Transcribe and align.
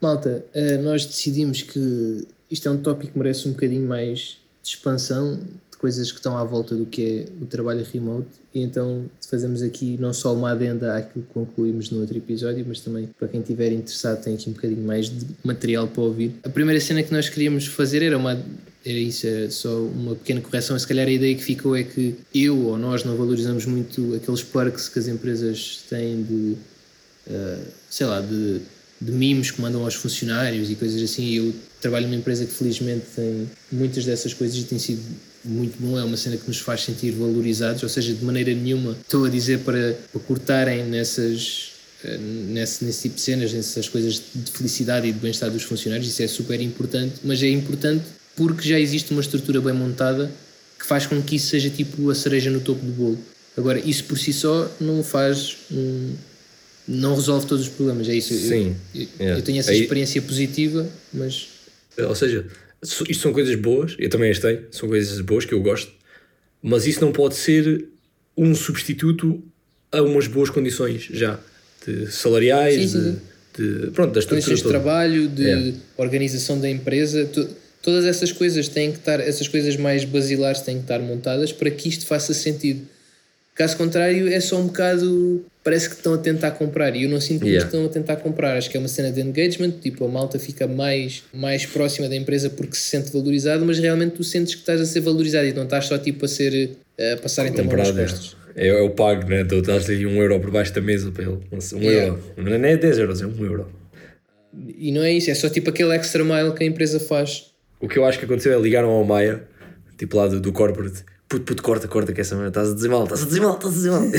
Malta, 0.00 0.44
uh, 0.54 0.82
nós 0.82 1.04
decidimos 1.04 1.62
que 1.62 2.26
isto 2.50 2.68
é 2.68 2.70
um 2.70 2.78
tópico 2.78 3.12
que 3.12 3.18
merece 3.18 3.48
um 3.48 3.52
bocadinho 3.52 3.86
mais 3.86 4.38
de 4.62 4.70
expansão, 4.70 5.38
de 5.70 5.76
coisas 5.76 6.10
que 6.10 6.18
estão 6.18 6.36
à 6.36 6.44
volta 6.44 6.74
do 6.74 6.86
que 6.86 7.02
é 7.02 7.42
o 7.42 7.46
trabalho 7.46 7.84
remote, 7.92 8.28
e 8.54 8.62
então 8.62 9.04
fazemos 9.28 9.62
aqui 9.62 9.96
não 10.00 10.12
só 10.12 10.34
uma 10.34 10.50
adenda 10.50 10.96
àquilo 10.96 11.24
que 11.24 11.32
concluímos 11.32 11.90
no 11.90 12.00
outro 12.00 12.16
episódio, 12.16 12.64
mas 12.66 12.80
também 12.80 13.08
para 13.18 13.28
quem 13.28 13.40
estiver 13.40 13.72
interessado 13.72 14.22
tem 14.22 14.34
aqui 14.34 14.48
um 14.48 14.52
bocadinho 14.52 14.86
mais 14.86 15.08
de 15.10 15.26
material 15.44 15.86
para 15.88 16.02
ouvir. 16.02 16.34
A 16.44 16.48
primeira 16.48 16.80
cena 16.80 17.02
que 17.02 17.12
nós 17.12 17.28
queríamos 17.28 17.66
fazer 17.66 18.02
era 18.02 18.16
uma 18.16 18.40
era 18.84 18.98
isso, 18.98 19.26
era 19.26 19.50
só 19.50 19.82
uma 19.82 20.14
pequena 20.14 20.40
correção. 20.40 20.78
Se 20.78 20.86
calhar 20.86 21.06
a 21.06 21.10
ideia 21.10 21.34
que 21.34 21.42
ficou 21.42 21.76
é 21.76 21.82
que 21.82 22.14
eu 22.34 22.56
ou 22.66 22.78
nós 22.78 23.04
não 23.04 23.16
valorizamos 23.16 23.66
muito 23.66 24.14
aqueles 24.14 24.42
perks 24.42 24.88
que 24.88 24.98
as 24.98 25.08
empresas 25.08 25.84
têm 25.90 26.22
de, 26.22 26.56
uh, 27.26 27.66
sei 27.90 28.06
lá, 28.06 28.20
de, 28.20 28.62
de 29.00 29.12
mimos 29.12 29.50
que 29.50 29.60
mandam 29.60 29.84
aos 29.84 29.94
funcionários 29.94 30.70
e 30.70 30.74
coisas 30.74 31.00
assim. 31.02 31.34
Eu 31.34 31.54
trabalho 31.80 32.06
numa 32.06 32.16
empresa 32.16 32.44
que 32.44 32.52
felizmente 32.52 33.06
tem 33.14 33.48
muitas 33.70 34.04
dessas 34.04 34.34
coisas 34.34 34.56
e 34.58 34.64
tem 34.64 34.78
sido 34.78 35.02
muito 35.44 35.80
bom. 35.80 35.98
É 35.98 36.04
uma 36.04 36.16
cena 36.16 36.36
que 36.36 36.46
nos 36.46 36.58
faz 36.58 36.82
sentir 36.82 37.12
valorizados, 37.12 37.82
ou 37.82 37.88
seja, 37.88 38.12
de 38.12 38.24
maneira 38.24 38.52
nenhuma 38.54 38.96
estou 39.00 39.24
a 39.24 39.28
dizer 39.28 39.60
para, 39.60 39.96
para 40.12 40.20
cortarem 40.20 40.84
nessas 40.84 41.72
eh, 42.04 42.18
nesse, 42.18 42.84
nesse 42.84 43.02
tipo 43.02 43.16
de 43.16 43.20
cenas, 43.20 43.52
nessas 43.52 43.88
coisas 43.88 44.22
de 44.34 44.50
felicidade 44.50 45.08
e 45.08 45.12
de 45.12 45.18
bem-estar 45.18 45.50
dos 45.50 45.62
funcionários, 45.62 46.08
isso 46.08 46.22
é 46.22 46.28
super 46.28 46.60
importante, 46.60 47.16
mas 47.24 47.42
é 47.42 47.48
importante 47.48 48.04
porque 48.36 48.68
já 48.68 48.78
existe 48.78 49.10
uma 49.10 49.20
estrutura 49.20 49.60
bem 49.60 49.74
montada 49.74 50.30
que 50.78 50.86
faz 50.86 51.06
com 51.06 51.20
que 51.20 51.36
isso 51.36 51.48
seja 51.48 51.68
tipo 51.68 52.08
a 52.08 52.14
cereja 52.14 52.50
no 52.50 52.60
topo 52.60 52.84
do 52.84 52.92
bolo. 52.92 53.18
Agora, 53.56 53.80
isso 53.80 54.04
por 54.04 54.16
si 54.16 54.32
só 54.32 54.70
não 54.80 55.02
faz. 55.02 55.56
Um, 55.72 56.14
não 56.88 57.14
resolve 57.14 57.46
todos 57.46 57.66
os 57.66 57.72
problemas, 57.72 58.08
é 58.08 58.14
isso. 58.14 58.34
Sim. 58.34 58.74
Eu, 58.94 59.02
eu, 59.02 59.08
yeah. 59.20 59.38
eu 59.38 59.42
tenho 59.42 59.58
essa 59.58 59.70
Aí, 59.70 59.82
experiência 59.82 60.22
positiva, 60.22 60.88
mas. 61.12 61.48
Ou 61.98 62.14
seja, 62.14 62.46
isto 62.82 63.22
são 63.22 63.32
coisas 63.32 63.54
boas, 63.56 63.94
eu 63.98 64.08
também 64.08 64.30
as 64.30 64.38
tenho, 64.38 64.62
são 64.70 64.88
coisas 64.88 65.20
boas 65.20 65.44
que 65.44 65.52
eu 65.52 65.60
gosto, 65.60 65.92
mas 66.62 66.86
isso 66.86 67.00
não 67.00 67.12
pode 67.12 67.34
ser 67.34 67.86
um 68.36 68.54
substituto 68.54 69.42
a 69.92 70.02
umas 70.02 70.26
boas 70.26 70.48
condições 70.48 71.08
já, 71.10 71.38
de 71.86 72.10
salariais, 72.10 72.90
sim, 72.90 73.02
sim. 73.02 73.20
De, 73.56 73.86
de, 73.86 73.90
pronto, 73.90 74.14
das 74.14 74.24
condições 74.24 74.62
de 74.62 74.68
trabalho, 74.68 75.28
de 75.28 75.50
é. 75.50 75.74
organização 75.96 76.60
da 76.60 76.68
empresa. 76.68 77.26
Tu, 77.26 77.48
Todas 77.80 78.04
essas 78.04 78.32
coisas 78.32 78.68
têm 78.68 78.90
que 78.90 78.98
estar, 78.98 79.20
essas 79.20 79.46
coisas 79.46 79.76
mais 79.76 80.04
basilares 80.04 80.60
têm 80.60 80.76
que 80.76 80.82
estar 80.82 80.98
montadas 80.98 81.52
para 81.52 81.70
que 81.70 81.88
isto 81.88 82.06
faça 82.06 82.34
sentido. 82.34 82.86
Caso 83.54 83.76
contrário, 83.76 84.28
é 84.28 84.40
só 84.40 84.58
um 84.58 84.66
bocado. 84.66 85.44
Parece 85.68 85.90
que 85.90 85.96
estão 85.96 86.14
a 86.14 86.18
tentar 86.18 86.52
comprar 86.52 86.96
e 86.96 87.02
eu 87.02 87.10
não 87.10 87.20
sinto 87.20 87.44
yeah. 87.46 87.60
que 87.60 87.74
estão 87.74 87.86
a 87.86 87.88
tentar 87.90 88.16
comprar. 88.16 88.56
Acho 88.56 88.70
que 88.70 88.76
é 88.76 88.80
uma 88.80 88.88
cena 88.88 89.12
de 89.12 89.20
engagement, 89.20 89.72
tipo, 89.72 90.04
a 90.04 90.08
malta 90.08 90.38
fica 90.38 90.66
mais, 90.66 91.22
mais 91.34 91.66
próxima 91.66 92.08
da 92.08 92.16
empresa 92.16 92.48
porque 92.48 92.74
se 92.74 92.82
sente 92.82 93.12
valorizado, 93.12 93.66
mas 93.66 93.78
realmente 93.78 94.12
tu 94.12 94.24
sentes 94.24 94.54
que 94.54 94.60
estás 94.60 94.80
a 94.80 94.86
ser 94.86 95.00
valorizado 95.00 95.46
e 95.46 95.52
não 95.52 95.64
estás 95.64 95.84
só 95.84 95.98
tipo 95.98 96.24
a 96.24 96.28
ser. 96.28 96.76
a 96.98 97.16
passarem 97.18 97.52
também 97.52 97.76
nas 97.76 97.90
costas. 97.90 98.36
É, 98.56 98.68
é 98.68 98.80
o 98.80 98.90
pago, 98.90 99.28
né? 99.28 99.44
Tu 99.44 99.56
estás 99.56 99.90
ali 99.90 100.06
um 100.06 100.22
euro 100.22 100.40
por 100.40 100.50
baixo 100.50 100.72
da 100.72 100.80
mesa 100.80 101.10
para 101.10 101.24
ele. 101.24 101.38
Um 101.52 101.82
yeah. 101.82 102.08
euro. 102.08 102.22
Não 102.36 102.54
é 102.54 102.76
10 102.76 102.98
euros, 102.98 103.20
é 103.20 103.26
um 103.26 103.44
euro. 103.44 103.68
E 104.78 104.90
não 104.90 105.02
é 105.04 105.12
isso, 105.12 105.30
é 105.30 105.34
só 105.34 105.48
tipo 105.48 105.68
aquele 105.68 105.94
extra 105.94 106.24
mile 106.24 106.52
que 106.52 106.64
a 106.64 106.66
empresa 106.66 106.98
faz 106.98 107.48
o 107.80 107.88
que 107.88 107.98
eu 107.98 108.04
acho 108.04 108.18
que 108.18 108.24
aconteceu 108.24 108.58
é 108.58 108.60
ligaram 108.60 108.90
ao 108.90 109.04
Maia, 109.04 109.44
tipo 109.96 110.16
lá 110.16 110.26
do, 110.26 110.40
do 110.40 110.52
corporate, 110.52 111.04
puto, 111.28 111.44
puto, 111.44 111.62
corta, 111.62 111.86
corta, 111.86 112.12
que 112.12 112.20
essa 112.20 112.34
merda, 112.34 112.48
estás 112.48 112.70
a 112.70 112.74
dizer 112.74 112.88
mal, 112.88 113.04
estás 113.04 113.22
a 113.22 113.26
dizer 113.26 113.40
mal, 113.40 113.54
estás 113.54 113.72
a 113.72 113.76
dizer 113.76 113.90
mal. 113.90 114.02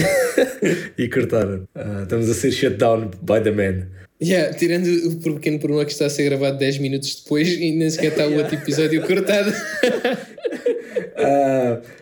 e 0.97 1.09
cortaram. 1.09 1.67
Uh, 1.75 2.03
estamos 2.03 2.29
a 2.29 2.33
ser 2.33 2.51
shut 2.51 2.77
down 2.77 3.11
by 3.21 3.41
the 3.41 3.51
man. 3.51 3.87
Yeah, 4.21 4.53
tirando 4.53 4.87
o 5.07 5.15
pequeno 5.35 5.59
problema 5.59 5.85
que 5.85 5.93
está 5.93 6.05
a 6.05 6.09
ser 6.09 6.25
gravado 6.25 6.57
10 6.57 6.79
minutos 6.79 7.21
depois 7.23 7.47
e 7.47 7.71
nem 7.71 7.89
sequer 7.89 8.11
está 8.11 8.27
o 8.27 8.35
outro 8.35 8.53
episódio 8.55 9.01
cortado. 9.01 9.49
uh, 9.49 9.53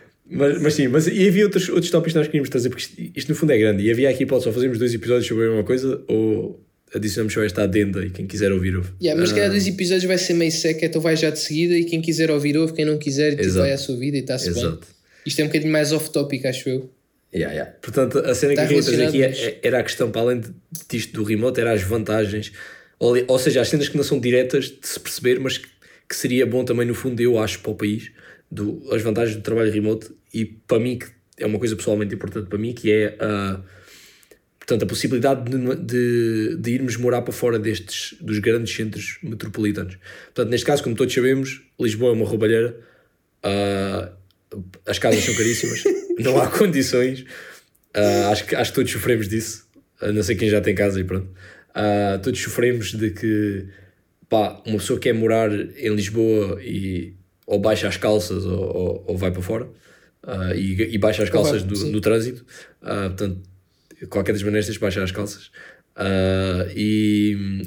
mas, 0.30 0.62
mas 0.62 0.74
sim, 0.74 0.88
mas 0.88 1.08
e 1.08 1.28
havia 1.28 1.46
outros, 1.46 1.70
outros 1.70 1.92
tópicos 1.92 2.14
que 2.14 2.20
nós 2.20 2.28
queríamos 2.28 2.50
trazer, 2.50 2.70
porque 2.70 2.84
isto, 2.84 3.02
isto 3.16 3.30
no 3.30 3.36
fundo 3.36 3.54
é 3.54 3.58
grande. 3.58 3.84
E 3.84 3.92
havia 3.92 4.10
aqui, 4.10 4.26
pode 4.26 4.44
só 4.44 4.52
fazermos 4.52 4.80
dois 4.80 4.94
episódios 4.94 5.28
sobre 5.28 5.46
a 5.46 5.50
mesma 5.50 5.64
coisa 5.64 6.02
ou 6.08 6.60
adicionamos 6.94 7.34
só 7.34 7.44
esta 7.44 7.64
adenda 7.64 8.04
e 8.04 8.10
quem 8.10 8.26
quiser 8.26 8.52
ouvir 8.52 8.76
ouve. 8.76 8.90
Yeah, 9.02 9.20
mas 9.20 9.32
cada 9.32 9.50
dois 9.50 9.68
episódios 9.68 10.06
vai 10.06 10.18
ser 10.18 10.34
meio 10.34 10.52
seca, 10.52 10.86
então 10.86 11.02
vai 11.02 11.16
já 11.16 11.30
de 11.30 11.40
seguida 11.40 11.78
e 11.78 11.86
quem 11.86 12.02
quiser 12.02 12.32
ouvir 12.32 12.58
ouve, 12.58 12.74
quem 12.74 12.86
não 12.86 12.98
quiser 12.98 13.36
tipo, 13.36 13.52
vai 13.54 13.72
à 13.72 13.78
sua 13.78 13.96
vida 13.96 14.18
e 14.18 14.22
está-se 14.22 14.54
bem. 14.54 14.80
Isto 15.28 15.42
é 15.42 15.44
um 15.44 15.48
bocadinho 15.48 15.72
mais 15.74 15.92
off-topic, 15.92 16.46
acho 16.46 16.70
eu. 16.70 16.90
Yeah, 17.36 17.54
yeah. 17.54 17.72
Portanto, 17.82 18.20
a 18.20 18.34
cena 18.34 18.56
tá 18.56 18.66
que 18.66 18.74
eu 18.74 18.82
queria 18.82 18.98
trazer 18.98 19.28
aqui. 19.28 19.42
É, 19.44 19.60
era 19.62 19.80
a 19.80 19.84
questão, 19.84 20.10
para 20.10 20.22
além 20.22 20.42
disto 20.90 21.14
do 21.14 21.24
remote, 21.24 21.60
era 21.60 21.74
as 21.74 21.82
vantagens, 21.82 22.54
ou, 22.98 23.18
ou 23.28 23.38
seja, 23.38 23.60
as 23.60 23.68
cenas 23.68 23.90
que 23.90 23.98
não 23.98 24.06
são 24.06 24.22
diretas 24.22 24.70
de 24.70 24.88
se 24.88 24.98
perceber, 24.98 25.38
mas 25.38 25.58
que, 25.58 25.68
que 26.08 26.16
seria 26.16 26.46
bom 26.46 26.64
também, 26.64 26.88
no 26.88 26.96
fundo, 26.96 27.22
eu 27.22 27.38
acho, 27.38 27.60
para 27.60 27.72
o 27.72 27.76
país, 27.76 28.10
do, 28.50 28.82
as 28.94 29.02
vantagens 29.02 29.36
do 29.36 29.42
trabalho 29.42 29.70
remote 29.70 30.10
e 30.34 30.46
para 30.46 30.80
mim, 30.80 30.98
que 30.98 31.08
é 31.38 31.46
uma 31.46 31.60
coisa 31.60 31.76
pessoalmente 31.76 32.16
importante 32.16 32.48
para 32.48 32.58
mim, 32.58 32.74
que 32.74 32.90
é 32.90 33.18
a. 33.20 33.60
Portanto, 34.60 34.84
a 34.84 34.86
possibilidade 34.86 35.50
de, 35.50 35.76
de, 35.76 36.58
de, 36.58 36.72
irmos 36.72 36.98
morar 36.98 37.22
para 37.22 37.32
fora 37.32 37.58
destes, 37.58 38.18
dos 38.20 38.40
grandes 38.40 38.76
centros 38.76 39.18
metropolitanos. 39.24 39.98
Portanto, 40.26 40.50
neste 40.50 40.66
caso, 40.66 40.84
como 40.84 40.94
todos 40.94 41.14
sabemos, 41.14 41.62
Lisboa 41.80 42.12
é 42.12 42.14
uma 42.14 42.26
roubalheira, 42.26 42.78
uh, 43.46 44.12
as 44.86 45.00
casas 45.00 45.24
são 45.24 45.36
caríssimas, 45.36 45.84
não 46.20 46.40
há 46.40 46.48
condições, 46.48 47.22
uh, 47.96 48.32
acho, 48.32 48.46
que, 48.46 48.56
acho 48.56 48.72
que 48.72 48.76
todos 48.76 48.92
sofremos 48.92 49.28
disso, 49.28 49.68
uh, 50.02 50.12
não 50.12 50.24
sei 50.24 50.36
quem 50.36 50.50
já 50.50 50.62
tem 50.62 50.76
casa 50.76 51.00
e 51.00 51.04
pronto. 51.04 51.30
todos 52.24 52.40
sofremos 52.40 52.92
de 52.94 53.12
que 53.12 53.68
pá, 54.30 54.62
uma 54.66 54.78
pessoa 54.78 55.00
quer 55.00 55.14
morar 55.14 55.52
em 55.52 55.96
Lisboa 55.96 56.62
e 56.64 57.14
ou 57.46 57.60
baixa 57.60 57.88
as 57.88 57.96
calças 57.96 58.46
ou, 58.46 58.60
ou, 58.60 59.06
ou 59.08 59.18
vai 59.18 59.32
para 59.32 59.42
fora 59.42 59.70
e, 60.56 60.96
e, 60.96 60.98
baixa 60.98 61.24
as 61.24 61.30
calças 61.30 61.64
do, 61.64 61.76
no 61.88 62.02
trânsito. 62.02 62.46
portanto, 62.82 63.42
qualquer 64.10 64.34
das 64.34 64.44
maneiras 64.44 64.66
tens 64.66 64.74
de 64.74 64.80
baixar 64.80 65.04
as 65.04 65.12
calças. 65.12 65.50
Uh, 65.98 66.70
e, 66.76 67.64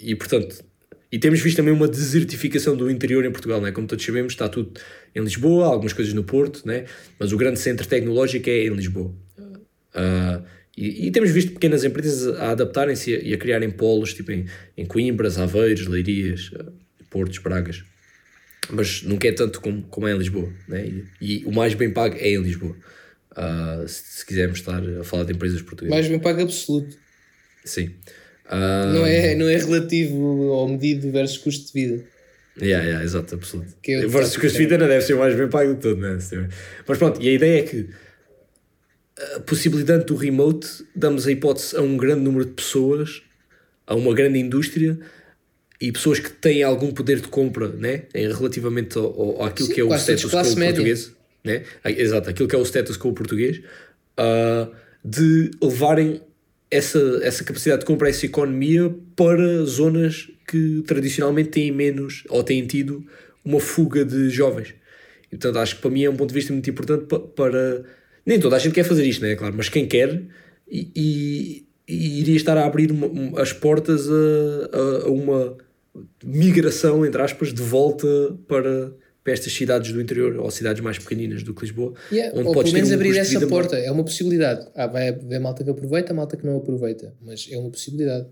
e 0.00 0.14
portanto, 0.14 0.64
e 1.12 1.18
temos 1.18 1.40
visto 1.40 1.58
também 1.58 1.74
uma 1.74 1.86
desertificação 1.86 2.74
do 2.74 2.90
interior 2.90 3.22
em 3.26 3.30
Portugal, 3.30 3.60
né? 3.60 3.70
como 3.70 3.86
todos 3.86 4.02
sabemos, 4.02 4.32
está 4.32 4.48
tudo 4.48 4.80
em 5.14 5.20
Lisboa, 5.22 5.66
algumas 5.66 5.92
coisas 5.92 6.14
no 6.14 6.24
Porto, 6.24 6.66
né? 6.66 6.86
mas 7.18 7.32
o 7.32 7.36
grande 7.36 7.60
centro 7.60 7.86
tecnológico 7.86 8.48
é 8.48 8.64
em 8.64 8.70
Lisboa. 8.70 9.14
Uh, 9.38 10.42
e, 10.74 11.08
e, 11.08 11.10
temos 11.10 11.30
visto 11.30 11.52
pequenas 11.52 11.84
empresas 11.84 12.26
a 12.38 12.52
adaptarem-se 12.52 13.14
e 13.14 13.34
a 13.34 13.36
criarem 13.36 13.70
polos, 13.70 14.14
tipo 14.14 14.32
em, 14.32 14.46
em 14.74 14.86
Coimbras, 14.86 15.36
Aveiros, 15.36 15.86
Leirias, 15.86 16.50
uh, 16.52 16.72
Portos, 17.10 17.36
Bragas. 17.36 17.84
Mas 18.70 19.02
nunca 19.02 19.28
é 19.28 19.32
tanto 19.32 19.60
como, 19.60 19.82
como 19.82 20.08
é 20.08 20.14
em 20.14 20.16
Lisboa. 20.16 20.50
Né? 20.66 20.86
E, 21.20 21.42
e 21.42 21.44
o 21.44 21.52
mais 21.52 21.74
bem 21.74 21.92
pago 21.92 22.16
é 22.16 22.30
em 22.30 22.40
Lisboa. 22.40 22.74
Uh, 23.32 23.86
se, 23.86 24.18
se, 24.18 24.26
quisermos 24.26 24.60
estar 24.60 24.82
a 24.98 25.04
falar 25.04 25.24
de 25.24 25.34
empresas 25.34 25.60
portuguesas. 25.60 25.94
Mais 25.94 26.08
bem 26.08 26.18
pago 26.18 26.40
absoluto. 26.40 26.96
Sim. 27.66 27.90
Não, 28.56 29.06
é, 29.06 29.34
não 29.34 29.48
é 29.48 29.56
relativo 29.56 30.52
ao 30.52 30.68
medido 30.68 31.10
versus 31.10 31.38
custo 31.38 31.66
de 31.66 31.72
vida. 31.72 32.04
Yeah, 32.60 32.84
yeah, 32.84 33.04
exato, 33.04 33.34
absoluto. 33.34 33.74
Que 33.82 33.92
é 33.92 34.06
versus 34.06 34.36
custo 34.36 34.52
de 34.52 34.58
vida 34.58 34.78
não 34.78 34.86
deve 34.86 35.04
ser 35.04 35.14
o 35.14 35.18
mais 35.18 35.34
bem 35.34 35.48
pago 35.48 35.74
de 35.74 35.80
todo, 35.80 36.00
né? 36.00 36.18
Mas 36.86 36.98
pronto, 36.98 37.22
e 37.22 37.28
a 37.28 37.32
ideia 37.32 37.60
é 37.60 37.62
que 37.62 37.88
a 39.36 39.40
possibilidade 39.40 40.04
do 40.04 40.16
remote 40.16 40.68
damos 40.94 41.26
a 41.26 41.32
hipótese 41.32 41.76
a 41.76 41.80
um 41.80 41.96
grande 41.96 42.20
número 42.20 42.44
de 42.44 42.52
pessoas, 42.52 43.22
a 43.86 43.94
uma 43.94 44.14
grande 44.14 44.38
indústria 44.38 44.98
e 45.80 45.90
pessoas 45.90 46.18
que 46.18 46.30
têm 46.30 46.62
algum 46.62 46.92
poder 46.92 47.20
de 47.20 47.28
compra, 47.28 47.68
né? 47.68 48.02
Em 48.14 48.30
relativamente 48.32 48.98
ao, 48.98 49.04
ao, 49.04 49.44
àquilo 49.44 49.68
Sim, 49.68 49.74
que 49.74 49.80
é 49.80 49.84
o 49.84 49.94
status 49.94 50.30
quo 50.30 50.54
português 50.54 51.12
né? 51.44 51.64
exato, 51.84 52.30
aquilo 52.30 52.48
que 52.48 52.54
é 52.54 52.58
o 52.58 52.64
status 52.64 52.96
quo 52.96 53.12
português, 53.12 53.60
uh, 54.18 54.72
de 55.04 55.50
levarem 55.60 56.20
essa, 56.72 57.20
essa 57.22 57.44
capacidade 57.44 57.80
de 57.80 57.86
comprar 57.86 58.08
essa 58.08 58.24
economia 58.24 58.92
para 59.14 59.62
zonas 59.64 60.30
que 60.48 60.82
tradicionalmente 60.86 61.50
têm 61.50 61.70
menos 61.70 62.24
ou 62.30 62.42
têm 62.42 62.66
tido 62.66 63.04
uma 63.44 63.60
fuga 63.60 64.06
de 64.06 64.30
jovens. 64.30 64.74
E, 65.26 65.36
portanto, 65.36 65.58
acho 65.58 65.76
que 65.76 65.82
para 65.82 65.90
mim 65.90 66.04
é 66.04 66.10
um 66.10 66.16
ponto 66.16 66.30
de 66.30 66.34
vista 66.34 66.50
muito 66.50 66.68
importante 66.70 67.04
para. 67.04 67.18
para 67.20 67.84
nem 68.24 68.40
toda 68.40 68.56
a 68.56 68.58
gente 68.58 68.72
quer 68.72 68.84
fazer 68.84 69.04
isto, 69.04 69.20
né? 69.22 69.34
claro, 69.34 69.54
mas 69.54 69.68
quem 69.68 69.86
quer 69.86 70.22
e, 70.70 70.88
e, 70.96 71.66
e 71.86 72.20
iria 72.20 72.36
estar 72.36 72.56
a 72.56 72.64
abrir 72.64 72.90
uma, 72.90 73.40
as 73.40 73.52
portas 73.52 74.08
a, 74.08 74.70
a, 74.72 75.06
a 75.08 75.10
uma 75.10 75.56
migração, 76.24 77.04
entre 77.04 77.20
aspas, 77.20 77.52
de 77.52 77.60
volta 77.60 78.06
para 78.48 78.92
para 79.22 79.32
estas 79.32 79.52
cidades 79.52 79.92
do 79.92 80.00
interior 80.00 80.36
ou 80.36 80.50
cidades 80.50 80.82
mais 80.82 80.98
pequeninas 80.98 81.42
do 81.42 81.54
que 81.54 81.62
Lisboa. 81.62 81.94
Yeah, 82.10 82.36
onde 82.36 82.48
ou 82.48 82.54
pelo 82.54 82.72
menos 82.72 82.90
um 82.90 82.94
abrir 82.94 83.16
essa 83.16 83.46
porta, 83.46 83.76
é 83.76 83.90
uma 83.90 84.04
possibilidade. 84.04 84.66
Ah, 84.74 84.86
vai 84.86 85.08
haver 85.08 85.40
malta 85.40 85.62
que 85.62 85.70
aproveita, 85.70 86.12
malta 86.12 86.36
que 86.36 86.44
não 86.44 86.56
aproveita, 86.56 87.14
mas 87.22 87.48
é 87.50 87.56
uma 87.56 87.70
possibilidade. 87.70 88.26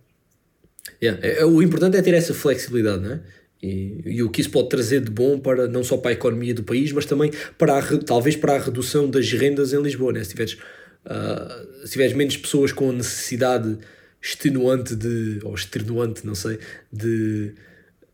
Yeah. 1.02 1.20
É, 1.24 1.40
é, 1.40 1.44
o 1.44 1.62
importante 1.62 1.96
é 1.96 2.02
ter 2.02 2.14
essa 2.14 2.34
flexibilidade, 2.34 3.02
não 3.02 3.12
é? 3.12 3.20
E, 3.62 4.00
e, 4.06 4.22
o 4.22 4.30
que 4.30 4.40
isso 4.40 4.50
pode 4.50 4.70
trazer 4.70 5.02
de 5.02 5.10
bom 5.10 5.38
para 5.38 5.68
não 5.68 5.84
só 5.84 5.98
para 5.98 6.10
a 6.10 6.14
economia 6.14 6.54
do 6.54 6.62
país, 6.62 6.92
mas 6.92 7.04
também 7.04 7.30
para 7.58 7.78
a, 7.78 7.98
talvez 7.98 8.34
para 8.34 8.54
a 8.54 8.58
redução 8.58 9.08
das 9.08 9.30
rendas 9.32 9.74
em 9.74 9.82
Lisboa, 9.82 10.12
né? 10.14 10.24
se, 10.24 10.30
tiveres, 10.30 10.54
uh, 10.54 11.86
se 11.86 11.92
tiveres 11.92 12.14
menos 12.14 12.38
pessoas 12.38 12.72
com 12.72 12.90
necessidade 12.90 13.78
extenuante 14.20 14.96
de. 14.96 15.40
ou 15.44 15.54
extenuante, 15.54 16.26
não 16.26 16.34
sei, 16.34 16.58
de. 16.90 17.54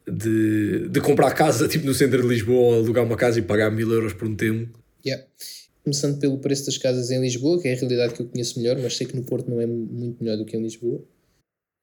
De, 0.08 0.88
de 0.88 1.00
comprar 1.00 1.32
casa 1.32 1.67
tipo 1.69 1.85
no 1.85 1.94
centro 1.94 2.23
de 2.23 2.29
Lisboa 2.29 2.76
alugar 2.76 3.05
uma 3.05 3.17
casa 3.17 3.41
e 3.41 3.43
pagar 3.43 3.70
mil 3.70 3.91
euros 3.93 4.12
por 4.12 4.29
um 4.29 4.37
tempo. 4.37 4.79
Yeah. 5.05 5.25
Começando 5.82 6.19
pelo 6.19 6.38
preço 6.38 6.67
das 6.67 6.79
casas 6.79 7.11
em 7.11 7.20
Lisboa, 7.20 7.61
que 7.61 7.69
é 7.69 7.73
a 7.73 7.76
realidade 7.76 8.14
que 8.14 8.23
eu 8.23 8.26
conheço 8.26 8.58
melhor, 8.58 8.79
mas 8.79 8.97
sei 8.97 9.06
que 9.06 9.17
no 9.17 9.23
Porto 9.23 9.49
não 9.50 9.61
é 9.61 9.67
muito 9.67 10.23
melhor 10.23 10.37
do 10.37 10.44
que 10.44 10.56
em 10.56 10.62
Lisboa. 10.62 11.03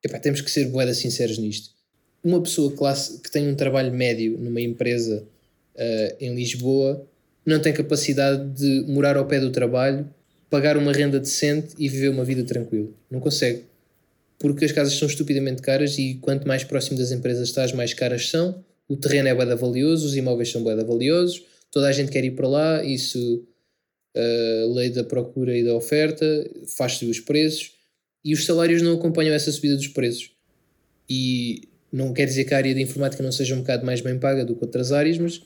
Epá, 0.03 0.19
temos 0.19 0.41
que 0.41 0.51
ser 0.51 0.65
boedas 0.65 0.97
sinceros 0.97 1.37
nisto. 1.37 1.69
Uma 2.23 2.41
pessoa 2.41 2.71
classe, 2.73 3.19
que 3.19 3.31
tem 3.31 3.47
um 3.47 3.55
trabalho 3.55 3.93
médio 3.93 4.37
numa 4.37 4.59
empresa 4.59 5.25
uh, 5.75 6.15
em 6.19 6.35
Lisboa 6.35 7.05
não 7.45 7.61
tem 7.61 7.73
capacidade 7.73 8.49
de 8.51 8.85
morar 8.87 9.17
ao 9.17 9.25
pé 9.25 9.39
do 9.39 9.51
trabalho, 9.51 10.09
pagar 10.49 10.77
uma 10.77 10.93
renda 10.93 11.19
decente 11.19 11.73
e 11.77 11.89
viver 11.89 12.09
uma 12.09 12.23
vida 12.23 12.43
tranquila. 12.43 12.89
Não 13.09 13.19
consegue. 13.19 13.63
Porque 14.39 14.65
as 14.65 14.71
casas 14.71 14.93
são 14.93 15.07
estupidamente 15.07 15.61
caras 15.61 15.97
e 15.97 16.15
quanto 16.15 16.47
mais 16.47 16.63
próximo 16.63 16.97
das 16.97 17.11
empresas 17.11 17.49
estás, 17.49 17.71
mais 17.71 17.93
caras 17.93 18.29
são. 18.29 18.63
O 18.87 18.97
terreno 18.97 19.29
é 19.29 19.35
bada 19.35 19.55
valioso, 19.55 20.05
os 20.05 20.15
imóveis 20.15 20.51
são 20.51 20.63
bada 20.63 20.83
valiosos, 20.83 21.43
toda 21.71 21.87
a 21.87 21.91
gente 21.91 22.11
quer 22.11 22.23
ir 22.23 22.31
para 22.31 22.47
lá, 22.47 22.83
isso, 22.83 23.45
uh, 24.15 24.73
lei 24.73 24.89
da 24.89 25.03
procura 25.03 25.57
e 25.57 25.63
da 25.63 25.73
oferta, 25.73 26.25
faz-se 26.77 27.05
os 27.05 27.19
preços 27.19 27.71
e 28.23 28.33
os 28.33 28.45
salários 28.45 28.81
não 28.81 28.93
acompanham 28.93 29.33
essa 29.33 29.51
subida 29.51 29.75
dos 29.75 29.87
preços. 29.87 30.31
E 31.09 31.67
não 31.91 32.13
quer 32.13 32.25
dizer 32.25 32.45
que 32.45 32.53
a 32.53 32.57
área 32.57 32.73
de 32.73 32.81
informática 32.81 33.21
não 33.21 33.31
seja 33.31 33.53
um 33.55 33.59
bocado 33.59 33.85
mais 33.85 34.01
bem 34.01 34.17
paga 34.17 34.43
do 34.43 34.55
que 34.55 34.63
outras 34.63 34.91
áreas, 34.91 35.17
mas 35.17 35.41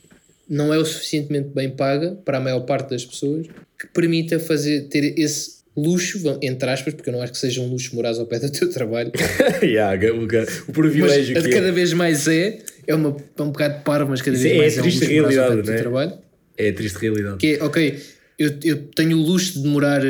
não 0.48 0.72
é 0.72 0.78
o 0.78 0.84
suficientemente 0.84 1.50
bem 1.50 1.70
paga 1.70 2.14
para 2.24 2.38
a 2.38 2.40
maior 2.40 2.60
parte 2.60 2.90
das 2.90 3.04
pessoas 3.04 3.46
que 3.78 3.86
permita 3.88 4.40
fazer, 4.40 4.88
ter 4.88 5.18
esse 5.18 5.57
luxo, 5.82 6.18
entre 6.42 6.70
aspas, 6.70 6.94
porque 6.94 7.10
eu 7.10 7.12
não 7.14 7.22
acho 7.22 7.32
que 7.32 7.38
seja 7.38 7.60
um 7.60 7.68
luxo 7.68 7.94
morar 7.94 8.14
ao 8.14 8.26
pé 8.26 8.38
do 8.38 8.50
teu 8.50 8.70
trabalho. 8.70 9.12
yeah, 9.62 9.94
o, 10.12 10.24
o 10.70 10.72
privilégio 10.72 11.34
mas, 11.34 11.46
que 11.46 11.52
cada 11.52 11.68
é. 11.68 11.72
vez 11.72 11.92
mais 11.92 12.26
é, 12.28 12.58
é, 12.86 12.94
uma, 12.94 13.16
é 13.36 13.42
um 13.42 13.50
bocado 13.50 13.82
parvo, 13.82 14.10
mas 14.10 14.22
cada 14.22 14.36
vez 14.36 14.54
é, 14.54 14.58
mais 14.58 14.76
é, 14.76 14.80
é 14.80 14.82
triste 14.82 15.04
um 15.04 15.08
realidade, 15.08 15.62
não 15.66 15.74
é? 15.74 15.76
trabalho. 15.76 16.18
É 16.56 16.68
a 16.70 16.72
triste 16.72 16.98
realidade. 16.98 17.36
Que 17.38 17.54
é, 17.54 17.62
ok, 17.62 18.02
eu, 18.38 18.58
eu 18.64 18.76
tenho 18.94 19.18
o 19.18 19.22
luxo 19.22 19.54
de 19.54 19.62
demorar 19.62 20.02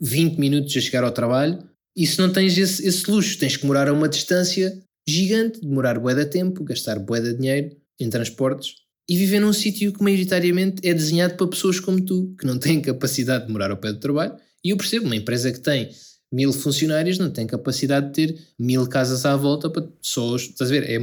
20 0.00 0.38
minutos 0.38 0.76
a 0.76 0.80
chegar 0.80 1.04
ao 1.04 1.12
trabalho 1.12 1.58
e 1.96 2.06
se 2.06 2.18
não 2.18 2.32
tens 2.32 2.56
esse, 2.56 2.86
esse 2.86 3.10
luxo, 3.10 3.38
tens 3.38 3.56
que 3.56 3.66
morar 3.66 3.88
a 3.88 3.92
uma 3.92 4.08
distância 4.08 4.78
gigante, 5.08 5.60
demorar 5.60 5.98
bué 5.98 6.14
de 6.14 6.26
tempo, 6.26 6.64
gastar 6.64 6.98
bué 6.98 7.20
de 7.20 7.34
dinheiro 7.34 7.70
em 7.98 8.08
transportes 8.08 8.74
e 9.08 9.16
viver 9.16 9.40
num 9.40 9.52
sítio 9.52 9.92
que 9.92 10.02
maioritariamente 10.02 10.88
é 10.88 10.94
desenhado 10.94 11.34
para 11.34 11.48
pessoas 11.48 11.80
como 11.80 12.00
tu, 12.00 12.34
que 12.38 12.46
não 12.46 12.58
têm 12.58 12.80
capacidade 12.80 13.46
de 13.46 13.52
morar 13.52 13.70
ao 13.70 13.76
pé 13.76 13.92
do 13.92 13.98
trabalho. 13.98 14.34
E 14.64 14.70
eu 14.70 14.76
percebo, 14.76 15.06
uma 15.06 15.16
empresa 15.16 15.50
que 15.52 15.60
tem 15.60 15.90
mil 16.32 16.52
funcionários 16.52 17.18
não 17.18 17.30
tem 17.30 17.46
capacidade 17.46 18.06
de 18.08 18.12
ter 18.12 18.38
mil 18.58 18.86
casas 18.86 19.24
à 19.24 19.36
volta 19.36 19.68
para 19.68 19.82
pessoas. 19.82 20.42
Estás 20.42 20.70
a 20.70 20.74
ver? 20.74 20.88
É 20.88 20.98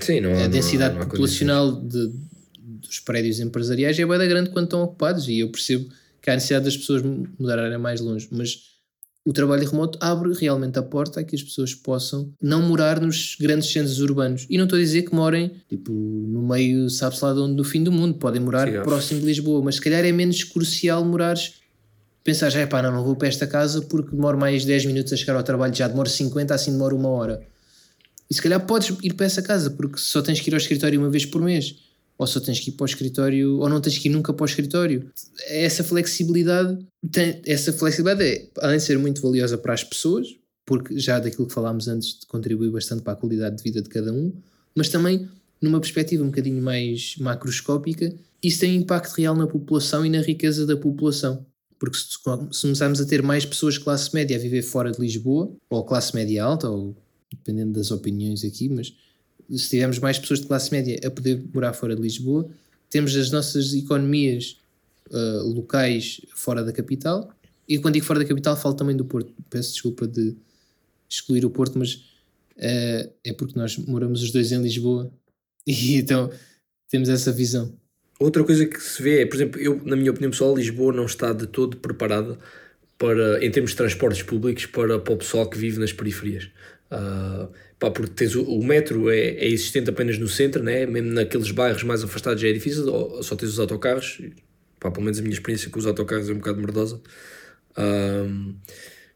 Sim, 0.00 0.20
não 0.20 0.30
há, 0.34 0.44
a 0.44 0.48
densidade 0.48 0.94
não 0.94 1.02
há, 1.02 1.04
não 1.04 1.08
há 1.08 1.10
populacional 1.10 1.72
de, 1.72 2.12
dos 2.58 2.98
prédios 3.00 3.40
empresariais 3.40 3.98
é 3.98 4.04
bem 4.04 4.28
grande 4.28 4.50
quando 4.50 4.64
estão 4.64 4.82
ocupados. 4.82 5.28
E 5.28 5.38
eu 5.38 5.48
percebo 5.50 5.88
que 6.20 6.30
há 6.30 6.34
necessidade 6.34 6.64
das 6.64 6.76
pessoas 6.76 7.02
mudarem 7.38 7.78
mais 7.78 8.00
longe. 8.00 8.28
Mas 8.30 8.74
o 9.26 9.32
trabalho 9.32 9.68
remoto 9.68 9.98
abre 10.02 10.32
realmente 10.34 10.78
a 10.78 10.82
porta 10.82 11.20
a 11.20 11.24
que 11.24 11.34
as 11.34 11.42
pessoas 11.42 11.74
possam 11.74 12.30
não 12.42 12.60
morar 12.62 13.00
nos 13.00 13.36
grandes 13.40 13.70
centros 13.70 14.00
urbanos. 14.00 14.46
E 14.50 14.58
não 14.58 14.64
estou 14.64 14.78
a 14.78 14.82
dizer 14.82 15.02
que 15.02 15.14
morem 15.14 15.52
tipo, 15.68 15.92
no 15.92 16.46
meio, 16.46 16.90
sabe-se 16.90 17.24
lá 17.24 17.32
de 17.32 17.40
onde, 17.40 17.56
do 17.56 17.64
fim 17.64 17.82
do 17.82 17.90
mundo. 17.90 18.18
Podem 18.18 18.40
morar 18.40 18.70
Sim, 18.70 18.82
próximo 18.82 19.20
de 19.20 19.26
Lisboa, 19.26 19.62
mas 19.62 19.76
se 19.76 19.80
calhar 19.80 20.04
é 20.04 20.12
menos 20.12 20.44
crucial 20.44 21.04
morares. 21.04 21.63
Pensar, 22.24 22.50
já, 22.50 22.66
pá, 22.66 22.82
não, 22.82 22.90
não 22.90 23.04
vou 23.04 23.14
para 23.14 23.28
esta 23.28 23.46
casa 23.46 23.82
porque 23.82 24.16
demoro 24.16 24.38
mais 24.38 24.64
10 24.64 24.86
minutos 24.86 25.12
a 25.12 25.16
chegar 25.16 25.36
ao 25.36 25.42
trabalho, 25.42 25.74
já 25.74 25.86
demoro 25.86 26.08
50, 26.08 26.54
assim 26.54 26.72
demora 26.72 26.94
uma 26.94 27.10
hora. 27.10 27.46
E 28.30 28.34
se 28.34 28.40
calhar 28.40 28.64
podes 28.66 28.96
ir 29.02 29.12
para 29.12 29.26
essa 29.26 29.42
casa 29.42 29.70
porque 29.70 29.98
só 29.98 30.22
tens 30.22 30.40
que 30.40 30.48
ir 30.48 30.54
ao 30.54 30.58
escritório 30.58 30.98
uma 30.98 31.10
vez 31.10 31.26
por 31.26 31.42
mês 31.42 31.76
ou 32.16 32.26
só 32.26 32.40
tens 32.40 32.60
que 32.60 32.70
ir 32.70 32.74
para 32.74 32.84
o 32.84 32.86
escritório, 32.86 33.58
ou 33.58 33.68
não 33.68 33.80
tens 33.80 33.98
que 33.98 34.08
ir 34.08 34.12
nunca 34.12 34.32
para 34.32 34.44
o 34.44 34.46
escritório. 34.46 35.10
Essa 35.48 35.82
flexibilidade, 35.82 36.78
tem, 37.10 37.40
essa 37.44 37.72
flexibilidade 37.72 38.22
é, 38.22 38.48
além 38.60 38.78
de 38.78 38.84
ser 38.84 38.98
muito 38.98 39.20
valiosa 39.20 39.58
para 39.58 39.74
as 39.74 39.82
pessoas, 39.82 40.28
porque 40.64 40.98
já 40.98 41.18
daquilo 41.18 41.46
que 41.46 41.52
falámos 41.52 41.88
antes 41.88 42.20
contribui 42.28 42.70
bastante 42.70 43.02
para 43.02 43.14
a 43.14 43.16
qualidade 43.16 43.56
de 43.56 43.62
vida 43.62 43.82
de 43.82 43.88
cada 43.88 44.12
um, 44.12 44.32
mas 44.74 44.88
também 44.88 45.28
numa 45.60 45.80
perspectiva 45.80 46.22
um 46.22 46.28
bocadinho 46.28 46.62
mais 46.62 47.16
macroscópica, 47.18 48.14
isso 48.42 48.60
tem 48.60 48.76
impacto 48.76 49.14
real 49.14 49.34
na 49.34 49.46
população 49.46 50.04
e 50.04 50.10
na 50.10 50.20
riqueza 50.20 50.66
da 50.66 50.76
população. 50.76 51.44
Porque 51.90 52.06
se 52.52 52.62
começarmos 52.62 53.00
a 53.00 53.06
ter 53.06 53.22
mais 53.22 53.44
pessoas 53.44 53.74
de 53.74 53.80
classe 53.80 54.14
média 54.14 54.36
a 54.36 54.40
viver 54.40 54.62
fora 54.62 54.90
de 54.90 55.00
Lisboa, 55.00 55.54
ou 55.68 55.84
classe 55.84 56.14
média 56.14 56.44
alta, 56.44 56.68
ou 56.68 56.96
dependendo 57.30 57.72
das 57.72 57.90
opiniões 57.90 58.44
aqui, 58.44 58.68
mas 58.68 58.94
se 59.50 59.68
tivermos 59.68 59.98
mais 59.98 60.18
pessoas 60.18 60.40
de 60.40 60.46
classe 60.46 60.70
média 60.72 60.98
a 61.04 61.10
poder 61.10 61.44
morar 61.52 61.72
fora 61.72 61.94
de 61.94 62.02
Lisboa, 62.02 62.48
temos 62.90 63.14
as 63.16 63.30
nossas 63.30 63.74
economias 63.74 64.58
uh, 65.10 65.48
locais 65.48 66.20
fora 66.34 66.62
da 66.62 66.72
capital. 66.72 67.32
E 67.68 67.78
quando 67.78 67.94
digo 67.94 68.06
fora 68.06 68.20
da 68.20 68.24
capital, 68.24 68.56
falo 68.56 68.74
também 68.74 68.96
do 68.96 69.04
Porto. 69.04 69.32
Peço 69.50 69.72
desculpa 69.72 70.06
de 70.06 70.34
excluir 71.08 71.44
o 71.44 71.50
Porto, 71.50 71.78
mas 71.78 71.94
uh, 71.94 73.12
é 73.22 73.32
porque 73.36 73.58
nós 73.58 73.76
moramos 73.76 74.22
os 74.22 74.30
dois 74.30 74.52
em 74.52 74.62
Lisboa 74.62 75.12
e 75.66 75.96
então 75.96 76.30
temos 76.88 77.08
essa 77.08 77.32
visão. 77.32 77.72
Outra 78.18 78.44
coisa 78.44 78.64
que 78.66 78.80
se 78.80 79.02
vê 79.02 79.22
é, 79.22 79.26
por 79.26 79.34
exemplo, 79.34 79.60
eu, 79.60 79.80
na 79.84 79.96
minha 79.96 80.10
opinião 80.10 80.30
pessoal, 80.30 80.56
Lisboa 80.56 80.92
não 80.92 81.06
está 81.06 81.32
de 81.32 81.46
todo 81.46 81.76
preparada 81.76 82.38
para, 82.96 83.44
em 83.44 83.50
termos 83.50 83.72
de 83.72 83.76
transportes 83.76 84.22
públicos 84.22 84.66
para, 84.66 84.98
para 84.98 85.14
o 85.14 85.16
pessoal 85.16 85.48
que 85.48 85.58
vive 85.58 85.78
nas 85.80 85.92
periferias. 85.92 86.50
Uh, 86.90 87.48
pá, 87.78 87.90
porque 87.90 88.12
tens 88.12 88.36
o, 88.36 88.42
o 88.42 88.64
metro 88.64 89.10
é, 89.10 89.18
é, 89.18 89.48
existente 89.48 89.90
apenas 89.90 90.16
no 90.16 90.28
centro, 90.28 90.62
né? 90.62 90.86
mesmo 90.86 91.10
naqueles 91.10 91.50
bairros 91.50 91.82
mais 91.82 92.04
afastados 92.04 92.40
já 92.40 92.48
é 92.48 92.52
difícil, 92.52 92.84
só 93.22 93.34
tens 93.34 93.50
os 93.50 93.58
autocarros. 93.58 94.20
Pá, 94.78 94.90
pelo 94.90 95.04
menos 95.04 95.18
a 95.18 95.22
minha 95.22 95.34
experiência 95.34 95.70
com 95.70 95.78
os 95.78 95.86
autocarros 95.86 96.28
é 96.28 96.32
um 96.32 96.36
bocado 96.36 96.60
merdosa. 96.60 97.00
Um, 97.76 98.54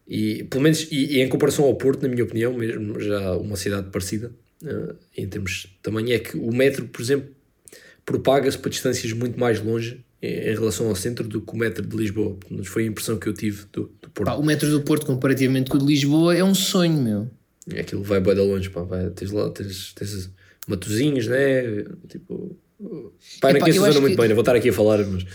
e, 0.09 0.45
pelo 0.45 0.62
menos, 0.62 0.89
e, 0.91 1.19
e, 1.19 1.21
em 1.21 1.29
comparação 1.29 1.67
ao 1.67 1.77
Porto, 1.77 2.03
na 2.03 2.09
minha 2.09 2.25
opinião, 2.25 2.55
mesmo 2.55 2.99
já 2.99 3.37
uma 3.37 3.56
cidade 3.56 3.91
parecida, 3.91 4.33
uh, 4.65 4.97
em 5.17 5.29
termos 5.29 5.53
de 5.53 5.79
tamanho, 5.83 6.12
é 6.12 6.19
que 6.19 6.37
o 6.37 6.53
metro, 6.53 6.87
por 6.89 7.03
exemplo, 7.03 7.29
propaga-se 8.08 8.56
para 8.56 8.70
distâncias 8.70 9.12
muito 9.12 9.38
mais 9.38 9.60
longe 9.60 10.02
em, 10.22 10.55
relação 10.55 10.88
ao 10.88 10.96
centro 10.96 11.28
do 11.28 11.43
que 11.43 11.52
o 11.52 11.56
metro 11.58 11.87
de 11.87 11.94
Lisboa. 11.94 12.38
Mas 12.50 12.66
foi 12.66 12.84
a 12.84 12.87
impressão 12.87 13.19
que 13.19 13.28
eu 13.28 13.34
tive 13.34 13.66
do, 13.70 13.82
do 14.00 14.08
Porto. 14.08 14.31
Pá, 14.31 14.34
o 14.34 14.43
metro 14.43 14.70
do 14.70 14.81
Porto, 14.81 15.05
comparativamente 15.05 15.69
com 15.69 15.76
o 15.76 15.81
de 15.81 15.84
Lisboa, 15.84 16.34
é 16.34 16.43
um 16.43 16.55
sonho, 16.55 17.02
meu. 17.02 17.31
Aquilo 17.78 18.02
vai 18.02 18.19
bem 18.19 18.34
de 18.34 18.40
longe, 18.40 18.70
pá, 18.70 18.82
vai, 18.82 19.10
tens 19.10 19.31
lá, 19.31 19.50
tens, 19.50 19.93
tens 19.93 20.31
matozinhos, 20.66 21.26
né? 21.26 21.85
Tipo. 22.09 22.56
Pá, 23.42 23.52
não 23.52 23.61
conheço 23.61 23.85
a 23.85 23.90
zona 23.90 24.00
muito 24.00 24.14
que... 24.14 24.21
bem, 24.21 24.28
não 24.28 24.37
vou 24.37 24.42
estar 24.42 24.56
aqui 24.56 24.71
a 24.71 24.73
falar, 24.73 25.04
mas. 25.04 25.26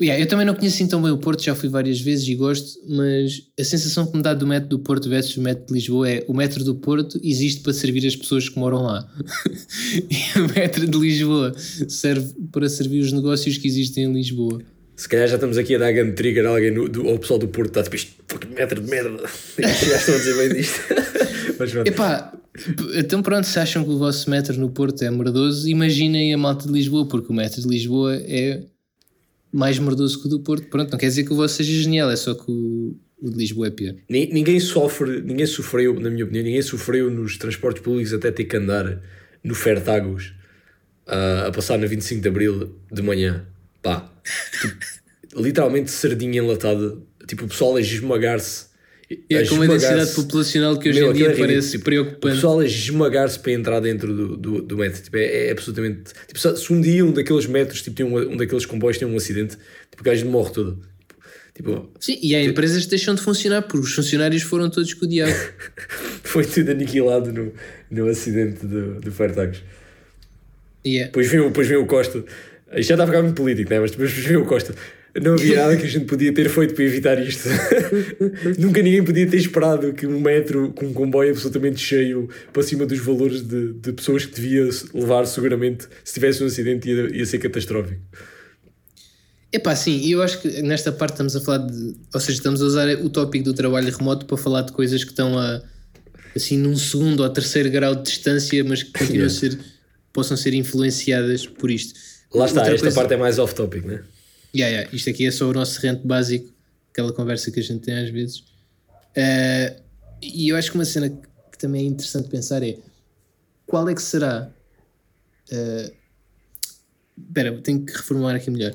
Yeah, 0.00 0.22
eu 0.22 0.28
também 0.28 0.44
não 0.44 0.54
conheço 0.54 0.76
assim 0.76 0.86
tão 0.86 1.00
bem 1.00 1.10
o 1.10 1.16
Porto, 1.16 1.42
já 1.42 1.54
fui 1.54 1.70
várias 1.70 1.98
vezes 2.00 2.28
e 2.28 2.34
gosto, 2.34 2.78
mas 2.86 3.42
a 3.58 3.64
sensação 3.64 4.06
que 4.06 4.14
me 4.14 4.22
dá 4.22 4.34
do 4.34 4.46
metro 4.46 4.68
do 4.68 4.78
Porto 4.78 5.08
versus 5.08 5.36
o 5.38 5.40
metro 5.40 5.66
de 5.66 5.72
Lisboa 5.72 6.10
é 6.10 6.24
o 6.28 6.34
metro 6.34 6.62
do 6.62 6.74
Porto 6.74 7.18
existe 7.22 7.62
para 7.62 7.72
servir 7.72 8.06
as 8.06 8.14
pessoas 8.14 8.48
que 8.48 8.58
moram 8.58 8.82
lá. 8.82 9.08
e 10.10 10.38
o 10.38 10.54
metro 10.54 10.86
de 10.86 10.98
Lisboa 10.98 11.54
serve 11.56 12.34
para 12.52 12.68
servir 12.68 13.00
os 13.00 13.10
negócios 13.10 13.56
que 13.56 13.66
existem 13.66 14.04
em 14.04 14.12
Lisboa. 14.12 14.60
Se 14.96 15.08
calhar 15.08 15.28
já 15.28 15.34
estamos 15.34 15.56
aqui 15.56 15.74
a 15.74 15.78
dar 15.78 15.92
gun 15.92 16.14
trigger 16.14 16.46
a 16.46 16.50
alguém 16.50 16.70
no, 16.70 16.88
do, 16.88 17.08
ao 17.08 17.18
pessoal 17.18 17.38
do 17.38 17.48
Porto, 17.48 17.68
está 17.68 17.82
tipo 17.82 17.96
isto, 17.96 18.14
metro 18.54 18.80
de 18.80 18.90
merda. 18.90 19.24
já 19.58 19.96
estão 19.96 20.14
a 20.14 20.18
dizer 20.18 20.36
bem 20.36 20.58
disto. 20.58 20.80
Mas 21.58 21.70
pronto. 21.70 21.88
Epá, 21.88 22.32
então 22.94 23.22
pronto, 23.22 23.46
se 23.46 23.58
acham 23.58 23.82
que 23.82 23.90
o 23.90 23.98
vosso 23.98 24.28
metro 24.28 24.58
no 24.58 24.68
Porto 24.70 25.02
é 25.02 25.10
merdoso, 25.10 25.68
imaginem 25.68 26.34
a 26.34 26.38
malta 26.38 26.66
de 26.66 26.72
Lisboa, 26.72 27.06
porque 27.06 27.32
o 27.32 27.34
metro 27.34 27.62
de 27.62 27.68
Lisboa 27.68 28.14
é 28.14 28.62
mais 29.56 29.78
merdoso 29.78 30.20
que 30.20 30.26
o 30.26 30.30
do 30.30 30.40
Porto. 30.40 30.68
Pronto, 30.68 30.90
não 30.90 30.98
quer 30.98 31.06
dizer 31.06 31.24
que 31.24 31.32
o 31.32 31.36
vosso 31.36 31.54
seja 31.54 31.72
genial, 31.82 32.10
é 32.10 32.16
só 32.16 32.34
que 32.34 32.50
o, 32.50 32.96
o 33.20 33.30
de 33.30 33.36
Lisboa 33.36 33.68
é 33.68 33.70
pior. 33.70 33.94
Ninguém 34.08 34.60
sofre, 34.60 35.22
ninguém 35.22 35.46
sofreu, 35.46 35.98
na 35.98 36.10
minha 36.10 36.24
opinião, 36.24 36.44
ninguém 36.44 36.62
sofreu 36.62 37.10
nos 37.10 37.36
transportes 37.36 37.82
públicos 37.82 38.12
até 38.12 38.30
ter 38.30 38.44
que 38.44 38.56
andar 38.56 39.00
no 39.42 39.54
Fertagos 39.54 40.34
uh, 41.06 41.46
a 41.48 41.52
passar 41.52 41.78
na 41.78 41.86
25 41.86 42.20
de 42.20 42.28
Abril 42.28 42.76
de 42.92 43.02
manhã 43.02 43.46
pá, 43.86 44.10
tipo, 44.60 44.76
literalmente 45.40 45.90
sardinha 45.90 46.40
enlatada, 46.40 46.98
tipo, 47.28 47.44
o 47.44 47.48
pessoal 47.48 47.76
a 47.76 47.80
esmagar-se. 47.80 48.66
É, 49.30 49.46
com 49.46 49.54
uma 49.54 49.68
densidade 49.68 50.12
populacional 50.12 50.76
que 50.78 50.88
hoje 50.88 50.98
Meu, 50.98 51.10
em 51.10 51.14
dia 51.14 51.28
é 51.28 51.36
parece 51.36 51.78
preocupante. 51.78 52.32
O 52.32 52.34
pessoal 52.34 52.58
a 52.58 52.66
esmagar-se 52.66 53.38
para 53.38 53.52
entrar 53.52 53.78
dentro 53.78 54.12
do, 54.12 54.36
do, 54.36 54.62
do 54.62 54.76
metro. 54.76 55.00
Tipo, 55.00 55.16
é, 55.16 55.46
é, 55.46 55.50
absolutamente. 55.52 56.12
Tipo, 56.26 56.56
se 56.56 56.72
um 56.72 56.80
dia 56.80 57.04
um 57.04 57.12
daqueles 57.12 57.46
metros, 57.46 57.82
tipo, 57.82 57.96
tem 57.96 58.04
um, 58.04 58.32
um 58.32 58.36
daqueles 58.36 58.66
comboios 58.66 58.98
tem 58.98 59.06
um 59.06 59.16
acidente, 59.16 59.56
tipo, 59.90 60.00
o 60.00 60.02
gajo 60.02 60.26
morre 60.26 60.50
todo. 60.50 60.82
Tipo, 61.54 61.88
Sim, 62.00 62.18
e 62.20 62.34
há 62.34 62.40
tipo, 62.40 62.50
empresas 62.50 62.84
que 62.84 62.90
deixam 62.90 63.14
de 63.14 63.22
funcionar 63.22 63.62
porque 63.62 63.86
os 63.86 63.94
funcionários 63.94 64.42
foram 64.42 64.68
todos 64.68 64.92
com 64.92 65.06
o 65.06 65.08
diabo. 65.08 65.32
Foi 66.24 66.44
tudo 66.44 66.72
aniquilado 66.72 67.32
no, 67.32 67.52
no 67.90 68.08
acidente 68.08 68.66
do, 68.66 69.00
do 69.00 69.12
Fairtags. 69.12 69.62
Yeah. 70.84 71.06
Depois 71.06 71.28
vem, 71.28 71.42
depois 71.42 71.68
vem 71.68 71.78
o 71.78 71.86
Costa 71.86 72.24
isto 72.74 72.88
já 72.88 72.94
está 72.94 73.04
a 73.04 73.06
ficar 73.06 73.22
muito 73.22 73.36
político, 73.36 73.70
né? 73.70 73.80
mas 73.80 73.90
depois 73.92 74.10
veio 74.12 74.42
o 74.42 74.46
Costa. 74.46 74.74
Não 75.22 75.34
havia 75.34 75.56
nada 75.56 75.76
que 75.76 75.84
a 75.84 75.88
gente 75.88 76.04
podia 76.04 76.32
ter 76.32 76.48
feito 76.48 76.74
para 76.74 76.84
evitar 76.84 77.20
isto. 77.20 77.48
Nunca 78.58 78.82
ninguém 78.82 79.04
podia 79.04 79.26
ter 79.26 79.36
esperado 79.36 79.92
que 79.92 80.06
um 80.06 80.20
metro 80.20 80.72
com 80.72 80.86
um 80.86 80.92
comboio 80.92 81.30
absolutamente 81.30 81.80
cheio 81.80 82.28
para 82.52 82.62
cima 82.62 82.84
dos 82.86 82.98
valores 82.98 83.42
de, 83.42 83.72
de 83.74 83.92
pessoas 83.92 84.26
que 84.26 84.34
devia 84.40 84.68
levar 84.92 85.26
seguramente 85.26 85.86
se 86.04 86.14
tivesse 86.14 86.42
um 86.42 86.46
acidente 86.46 86.90
ia, 86.90 87.16
ia 87.16 87.26
ser 87.26 87.38
catastrófico. 87.38 88.00
Epá, 89.52 89.74
sim, 89.74 90.06
eu 90.10 90.22
acho 90.22 90.40
que 90.40 90.60
nesta 90.62 90.92
parte 90.92 91.12
estamos 91.12 91.34
a 91.34 91.40
falar 91.40 91.66
de. 91.66 91.96
Ou 92.12 92.20
seja, 92.20 92.38
estamos 92.38 92.60
a 92.60 92.64
usar 92.64 92.88
o 92.96 93.08
tópico 93.08 93.44
do 93.44 93.54
trabalho 93.54 93.90
remoto 93.96 94.26
para 94.26 94.36
falar 94.36 94.62
de 94.62 94.72
coisas 94.72 95.02
que 95.02 95.10
estão 95.10 95.38
a. 95.38 95.62
assim, 96.34 96.58
num 96.58 96.76
segundo 96.76 97.22
ou 97.22 97.30
terceiro 97.30 97.70
grau 97.70 97.94
de 97.94 98.02
distância, 98.02 98.62
mas 98.64 98.82
que 98.82 98.92
continuam 98.92 99.26
a 99.26 99.30
ser. 99.30 99.58
possam 100.12 100.36
ser 100.36 100.52
influenciadas 100.52 101.46
por 101.46 101.70
isto. 101.70 101.98
Lá 102.34 102.44
está, 102.44 102.60
Outra 102.60 102.74
esta 102.74 102.84
coisa... 102.86 103.00
parte 103.00 103.14
é 103.14 103.16
mais 103.16 103.38
off-topic, 103.38 103.84
né? 103.84 104.02
Yeah, 104.56 104.74
yeah, 104.74 104.90
isto 104.90 105.10
aqui 105.10 105.26
é 105.26 105.30
só 105.30 105.50
o 105.50 105.52
nosso 105.52 105.78
rente 105.82 106.06
básico, 106.06 106.50
aquela 106.90 107.12
conversa 107.12 107.50
que 107.50 107.60
a 107.60 107.62
gente 107.62 107.80
tem 107.80 107.94
às 107.94 108.08
vezes. 108.08 108.38
Uh, 108.38 109.82
e 110.22 110.48
eu 110.48 110.56
acho 110.56 110.70
que 110.70 110.78
uma 110.78 110.84
cena 110.86 111.10
que 111.10 111.58
também 111.58 111.84
é 111.84 111.88
interessante 111.88 112.26
pensar 112.30 112.62
é 112.62 112.78
qual 113.66 113.86
é 113.86 113.94
que 113.94 114.00
será. 114.00 114.50
Uh, 115.52 115.92
espera, 117.18 117.60
tenho 117.60 117.84
que 117.84 117.92
reformular 117.92 118.34
aqui 118.34 118.50
melhor. 118.50 118.74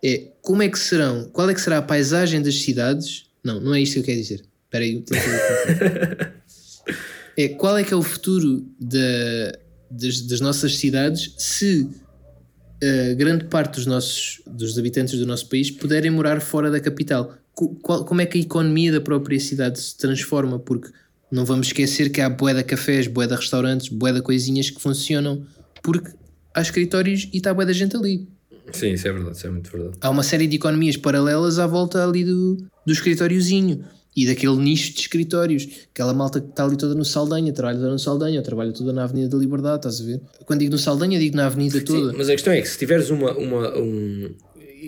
É 0.00 0.28
como 0.42 0.62
é 0.62 0.68
que 0.68 0.78
serão, 0.78 1.28
qual 1.30 1.50
é 1.50 1.54
que 1.54 1.60
será 1.60 1.78
a 1.78 1.82
paisagem 1.82 2.40
das 2.40 2.54
cidades? 2.62 3.26
Não, 3.42 3.60
não 3.60 3.74
é 3.74 3.80
isto 3.80 3.94
que 3.94 3.98
eu 3.98 4.04
quero 4.04 4.20
dizer. 4.20 4.44
Espera 4.64 4.84
aí, 4.84 5.04
é 7.36 7.48
qual 7.48 7.76
é 7.76 7.82
que 7.82 7.92
é 7.92 7.96
o 7.96 8.02
futuro 8.02 8.64
da, 8.78 9.58
das, 9.90 10.20
das 10.20 10.40
nossas 10.40 10.76
cidades 10.76 11.34
se 11.36 11.90
uh, 12.82 13.16
grande 13.16 13.44
parte 13.44 13.74
dos 13.74 13.86
nossos 13.86 14.42
dos 14.46 14.78
habitantes 14.78 15.18
do 15.18 15.26
nosso 15.26 15.48
país 15.48 15.70
puderem 15.70 16.10
morar 16.10 16.40
fora 16.40 16.70
da 16.70 16.80
capital. 16.80 17.34
Qual, 17.82 18.04
como 18.04 18.20
é 18.20 18.26
que 18.26 18.38
a 18.38 18.40
economia 18.40 18.92
da 18.92 19.00
própria 19.00 19.38
cidade 19.38 19.80
se 19.80 19.96
transforma? 19.96 20.58
Porque 20.58 20.90
não 21.30 21.44
vamos 21.44 21.68
esquecer 21.68 22.10
que 22.10 22.20
há 22.20 22.28
bué 22.28 22.54
de 22.54 22.64
cafés, 22.64 23.06
bué 23.06 23.26
de 23.26 23.34
restaurantes, 23.34 23.88
bué 23.88 24.12
de 24.12 24.22
coisinhas 24.22 24.70
que 24.70 24.80
funcionam 24.80 25.46
porque 25.82 26.10
há 26.54 26.60
escritórios 26.60 27.28
e 27.32 27.36
está 27.36 27.52
bué 27.52 27.66
da 27.66 27.72
gente 27.72 27.96
ali. 27.96 28.26
Sim, 28.72 28.92
isso 28.92 29.08
é 29.08 29.12
verdade, 29.12 29.36
isso 29.36 29.46
é 29.46 29.50
muito 29.50 29.70
verdade. 29.70 29.96
Há 30.00 30.10
uma 30.10 30.22
série 30.22 30.46
de 30.46 30.56
economias 30.56 30.96
paralelas 30.96 31.58
à 31.58 31.66
volta 31.66 32.04
ali 32.04 32.24
do, 32.24 32.56
do 32.86 32.92
escritóriozinho 32.92 33.84
e 34.16 34.26
daquele 34.26 34.56
nicho 34.56 34.92
de 34.92 35.00
escritórios. 35.00 35.68
Aquela 35.92 36.12
malta 36.12 36.40
que 36.40 36.48
está 36.48 36.64
ali 36.64 36.76
toda 36.76 36.94
no 36.94 37.04
Saldanha, 37.04 37.52
trabalha 37.52 37.78
toda 37.78 37.90
no 37.90 37.98
Saldanha, 37.98 38.42
trabalha 38.42 38.72
toda 38.72 38.92
na 38.92 39.04
Avenida 39.04 39.28
da 39.28 39.38
Liberdade, 39.38 39.76
estás 39.76 40.00
a 40.00 40.04
ver? 40.04 40.20
Quando 40.44 40.60
digo 40.60 40.72
no 40.72 40.78
Saldanha, 40.78 41.18
digo 41.18 41.36
na 41.36 41.46
Avenida 41.46 41.80
toda. 41.80 42.10
Sim, 42.10 42.16
mas 42.16 42.28
a 42.28 42.32
questão 42.32 42.52
é 42.52 42.60
que 42.60 42.68
se 42.68 42.78
tiveres 42.78 43.10
uma. 43.10 43.32
uma 43.32 43.78
um... 43.78 44.34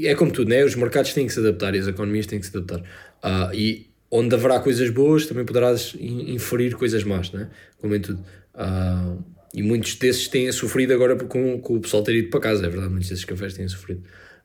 É 0.02 0.14
como 0.14 0.32
tudo, 0.32 0.48
né? 0.48 0.64
os 0.64 0.74
mercados 0.74 1.12
têm 1.12 1.26
que 1.26 1.32
se 1.32 1.38
adaptar 1.38 1.74
e 1.74 1.78
as 1.78 1.86
economias 1.86 2.26
têm 2.26 2.40
que 2.40 2.46
se 2.46 2.56
adaptar. 2.56 2.80
Uh, 2.80 3.54
e 3.54 3.90
onde 4.10 4.34
haverá 4.34 4.58
coisas 4.58 4.88
boas, 4.90 5.26
também 5.26 5.44
poderás 5.44 5.94
inferir 5.98 6.74
coisas 6.76 7.04
más, 7.04 7.30
né? 7.30 7.48
como 7.78 7.94
em 7.94 8.00
tudo. 8.00 8.24
Uh, 8.54 9.22
e 9.54 9.62
muitos 9.62 9.94
desses 9.96 10.28
têm 10.28 10.50
sofrido 10.50 10.94
agora 10.94 11.14
com, 11.16 11.60
com 11.60 11.76
o 11.76 11.80
pessoal 11.80 12.02
ter 12.02 12.16
ido 12.16 12.30
para 12.30 12.40
casa, 12.40 12.66
é 12.66 12.68
verdade, 12.70 12.90
muitos 12.90 13.10
desses 13.10 13.24
cafés 13.24 13.52
têm 13.54 13.68
sofrido. 13.68 14.02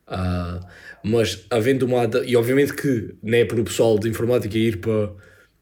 Uh, 0.08 0.66
mas 1.04 1.46
havendo 1.50 1.86
uma. 1.86 2.04
E 2.26 2.36
obviamente 2.36 2.74
que 2.74 3.14
não 3.22 3.38
é 3.38 3.46
para 3.46 3.60
o 3.60 3.64
pessoal 3.64 4.00
de 4.00 4.08
informática 4.10 4.58
ir 4.58 4.80
para, 4.80 5.12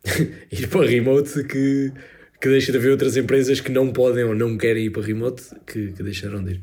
ir 0.51 0.67
para 0.67 0.85
remote 0.85 1.43
que, 1.43 1.91
que 2.39 2.49
deixa 2.49 2.71
de 2.71 2.77
haver 2.77 2.91
outras 2.91 3.17
empresas 3.17 3.59
que 3.59 3.71
não 3.71 3.91
podem 3.91 4.23
ou 4.23 4.35
não 4.35 4.57
querem 4.57 4.85
ir 4.85 4.91
para 4.91 5.01
remote 5.01 5.43
que, 5.65 5.91
que 5.93 6.03
deixaram 6.03 6.43
de 6.43 6.53
ir. 6.53 6.61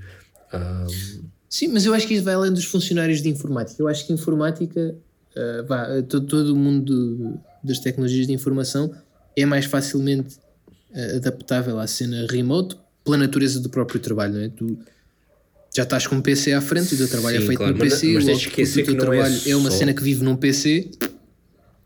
Uh, 0.52 1.26
Sim, 1.48 1.68
mas 1.68 1.84
eu 1.84 1.92
acho 1.92 2.06
que 2.06 2.14
isso 2.14 2.24
vai 2.24 2.34
além 2.34 2.52
dos 2.52 2.64
funcionários 2.64 3.20
de 3.20 3.28
informática. 3.28 3.82
Eu 3.82 3.88
acho 3.88 4.06
que 4.06 4.12
informática, 4.12 4.94
uh, 5.36 5.66
vá, 5.66 5.86
todo, 6.08 6.26
todo 6.26 6.54
o 6.54 6.56
mundo 6.56 7.38
das 7.62 7.80
tecnologias 7.80 8.26
de 8.26 8.32
informação 8.32 8.94
é 9.36 9.44
mais 9.44 9.64
facilmente 9.64 10.36
adaptável 11.16 11.78
à 11.78 11.86
cena 11.86 12.26
remote 12.28 12.76
pela 13.02 13.16
natureza 13.16 13.60
do 13.60 13.70
próprio 13.70 13.98
trabalho, 13.98 14.34
não 14.34 14.40
é? 14.40 14.48
Tu, 14.50 14.78
já 15.74 15.84
estás 15.84 16.06
com 16.06 16.16
um 16.16 16.20
PC 16.20 16.52
à 16.52 16.60
frente, 16.60 16.94
o 16.94 16.98
teu 16.98 17.08
trabalho 17.08 17.36
é 17.36 17.38
Sim, 17.38 17.44
é 17.44 17.46
feito 17.46 17.58
claro, 17.58 17.72
no 17.72 17.78
mas, 17.78 17.94
PC, 17.94 18.06
mas, 18.12 18.24
mas 18.24 18.44
o, 18.44 18.48
o 18.48 18.84
teu 18.84 18.96
trabalho 18.96 19.34
é, 19.46 19.50
é, 19.50 19.56
uma 19.56 19.70
cena 19.70 19.94
que 19.94 20.02
vive 20.02 20.22
num 20.22 20.36
PC. 20.36 20.90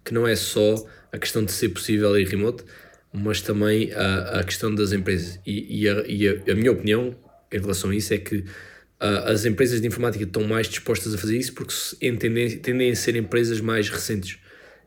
Que 0.05 0.13
não 0.13 0.27
é 0.27 0.35
só 0.35 0.85
a 1.13 1.19
questão 1.19 1.45
de 1.45 1.53
ser 1.53 1.69
possível 1.69 2.19
ir 2.19 2.29
remote, 2.29 2.65
mas 3.13 3.41
também 3.41 3.93
a, 3.93 4.41
a 4.41 4.45
questão 4.45 4.75
das 4.75 4.93
empresas. 4.93 5.39
E, 5.47 5.83
e, 5.83 5.89
a, 5.89 6.05
e 6.07 6.29
a, 6.29 6.53
a, 6.53 6.55
minha 6.55 6.73
opinião 6.73 7.17
em 7.53 7.61
relação 7.61 7.91
a 7.91 7.95
isso 7.95 8.13
é 8.13 8.19
que 8.19 8.45
as 8.99 9.45
empresas 9.45 9.81
de 9.81 9.87
informática 9.87 10.25
estão 10.25 10.43
mais 10.45 10.69
dispostas 10.69 11.15
a 11.15 11.19
fazer 11.19 11.37
isso 11.37 11.53
porque 11.53 11.75
entendem, 12.01 12.59
tendem 12.59 12.91
a 12.91 12.97
ser 12.97 13.15
empresas 13.15 13.61
mais 13.61 13.91
recentes 13.91 14.39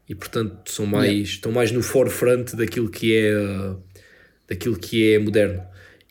e 0.07 0.15
portanto 0.15 0.71
são 0.71 0.85
mais, 0.85 1.11
yeah. 1.11 1.29
estão 1.29 1.51
mais 1.51 1.71
no 1.71 1.83
forefront 1.83 2.55
daquilo 2.55 2.89
que 2.89 3.15
é, 3.15 3.33
daquilo 4.47 4.77
que 4.77 5.13
é 5.13 5.19
moderno. 5.19 5.61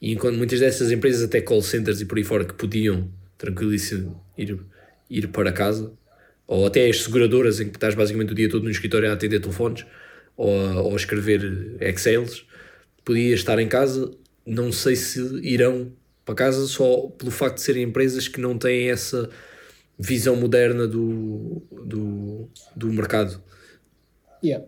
E 0.01 0.13
enquanto 0.13 0.37
muitas 0.37 0.61
dessas 0.61 0.91
empresas, 0.91 1.23
até 1.23 1.41
call 1.41 1.63
centers 1.63 2.01
e 2.01 2.05
por 2.05 2.19
aí 2.19 2.25
fora, 2.25 2.45
que 2.45 2.55
podiam 2.55 3.11
tranquilíssimo 3.37 4.23
ir, 4.37 4.59
ir 5.11 5.29
para 5.29 5.53
casa, 5.53 5.93
ou 6.47 6.67
até 6.67 6.89
as 6.89 7.03
seguradoras 7.03 7.61
em 7.61 7.69
que 7.69 7.77
estás 7.77 7.95
basicamente 7.95 8.33
o 8.33 8.35
dia 8.35 8.49
todo 8.49 8.65
no 8.65 8.71
escritório 8.71 9.11
a 9.11 9.13
atender 9.13 9.41
telefones 9.41 9.85
ou 10.37 10.51
a, 10.51 10.83
ou 10.83 10.93
a 10.93 10.97
escrever 10.97 11.77
Excels, 11.81 12.47
podia 13.05 13.35
estar 13.35 13.59
em 13.59 13.69
casa. 13.69 14.11
Não 14.47 14.73
sei 14.73 14.97
se 14.97 15.21
irão 15.43 15.93
para 16.25 16.35
casa 16.35 16.67
só 16.67 17.09
pelo 17.19 17.31
facto 17.31 17.57
de 17.57 17.63
serem 17.63 17.83
empresas 17.83 18.29
que 18.29 18.41
não 18.41 18.57
têm 18.57 18.91
essa 18.91 19.29
visão 19.99 20.37
moderna 20.37 20.87
do, 20.87 21.63
do, 21.71 22.49
do 22.77 22.93
mercado. 22.93 23.43
Yeah. 24.43 24.65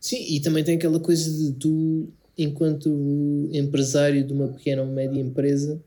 Sim, 0.00 0.24
e 0.34 0.40
também 0.40 0.64
tem 0.64 0.76
aquela 0.76 1.00
coisa 1.00 1.30
de 1.30 1.58
tu 1.58 2.12
enquanto 2.36 3.48
empresário 3.52 4.24
de 4.24 4.32
uma 4.32 4.48
pequena 4.48 4.82
ou 4.82 4.88
média 4.88 5.20
empresa, 5.20 5.80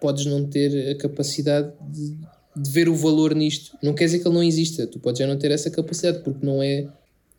podes 0.00 0.26
não 0.26 0.46
ter 0.46 0.90
a 0.90 0.94
capacidade 0.96 1.72
de, 1.90 2.16
de, 2.56 2.70
ver 2.70 2.88
o 2.88 2.94
valor 2.94 3.34
nisto. 3.34 3.76
Não 3.82 3.94
quer 3.94 4.06
dizer 4.06 4.20
que 4.20 4.28
ele 4.28 4.34
não 4.34 4.42
exista, 4.42 4.86
tu 4.86 4.98
podes 4.98 5.18
já 5.18 5.26
não 5.26 5.36
ter 5.36 5.50
essa 5.50 5.70
capacidade, 5.70 6.22
porque 6.22 6.44
não 6.44 6.62
é, 6.62 6.86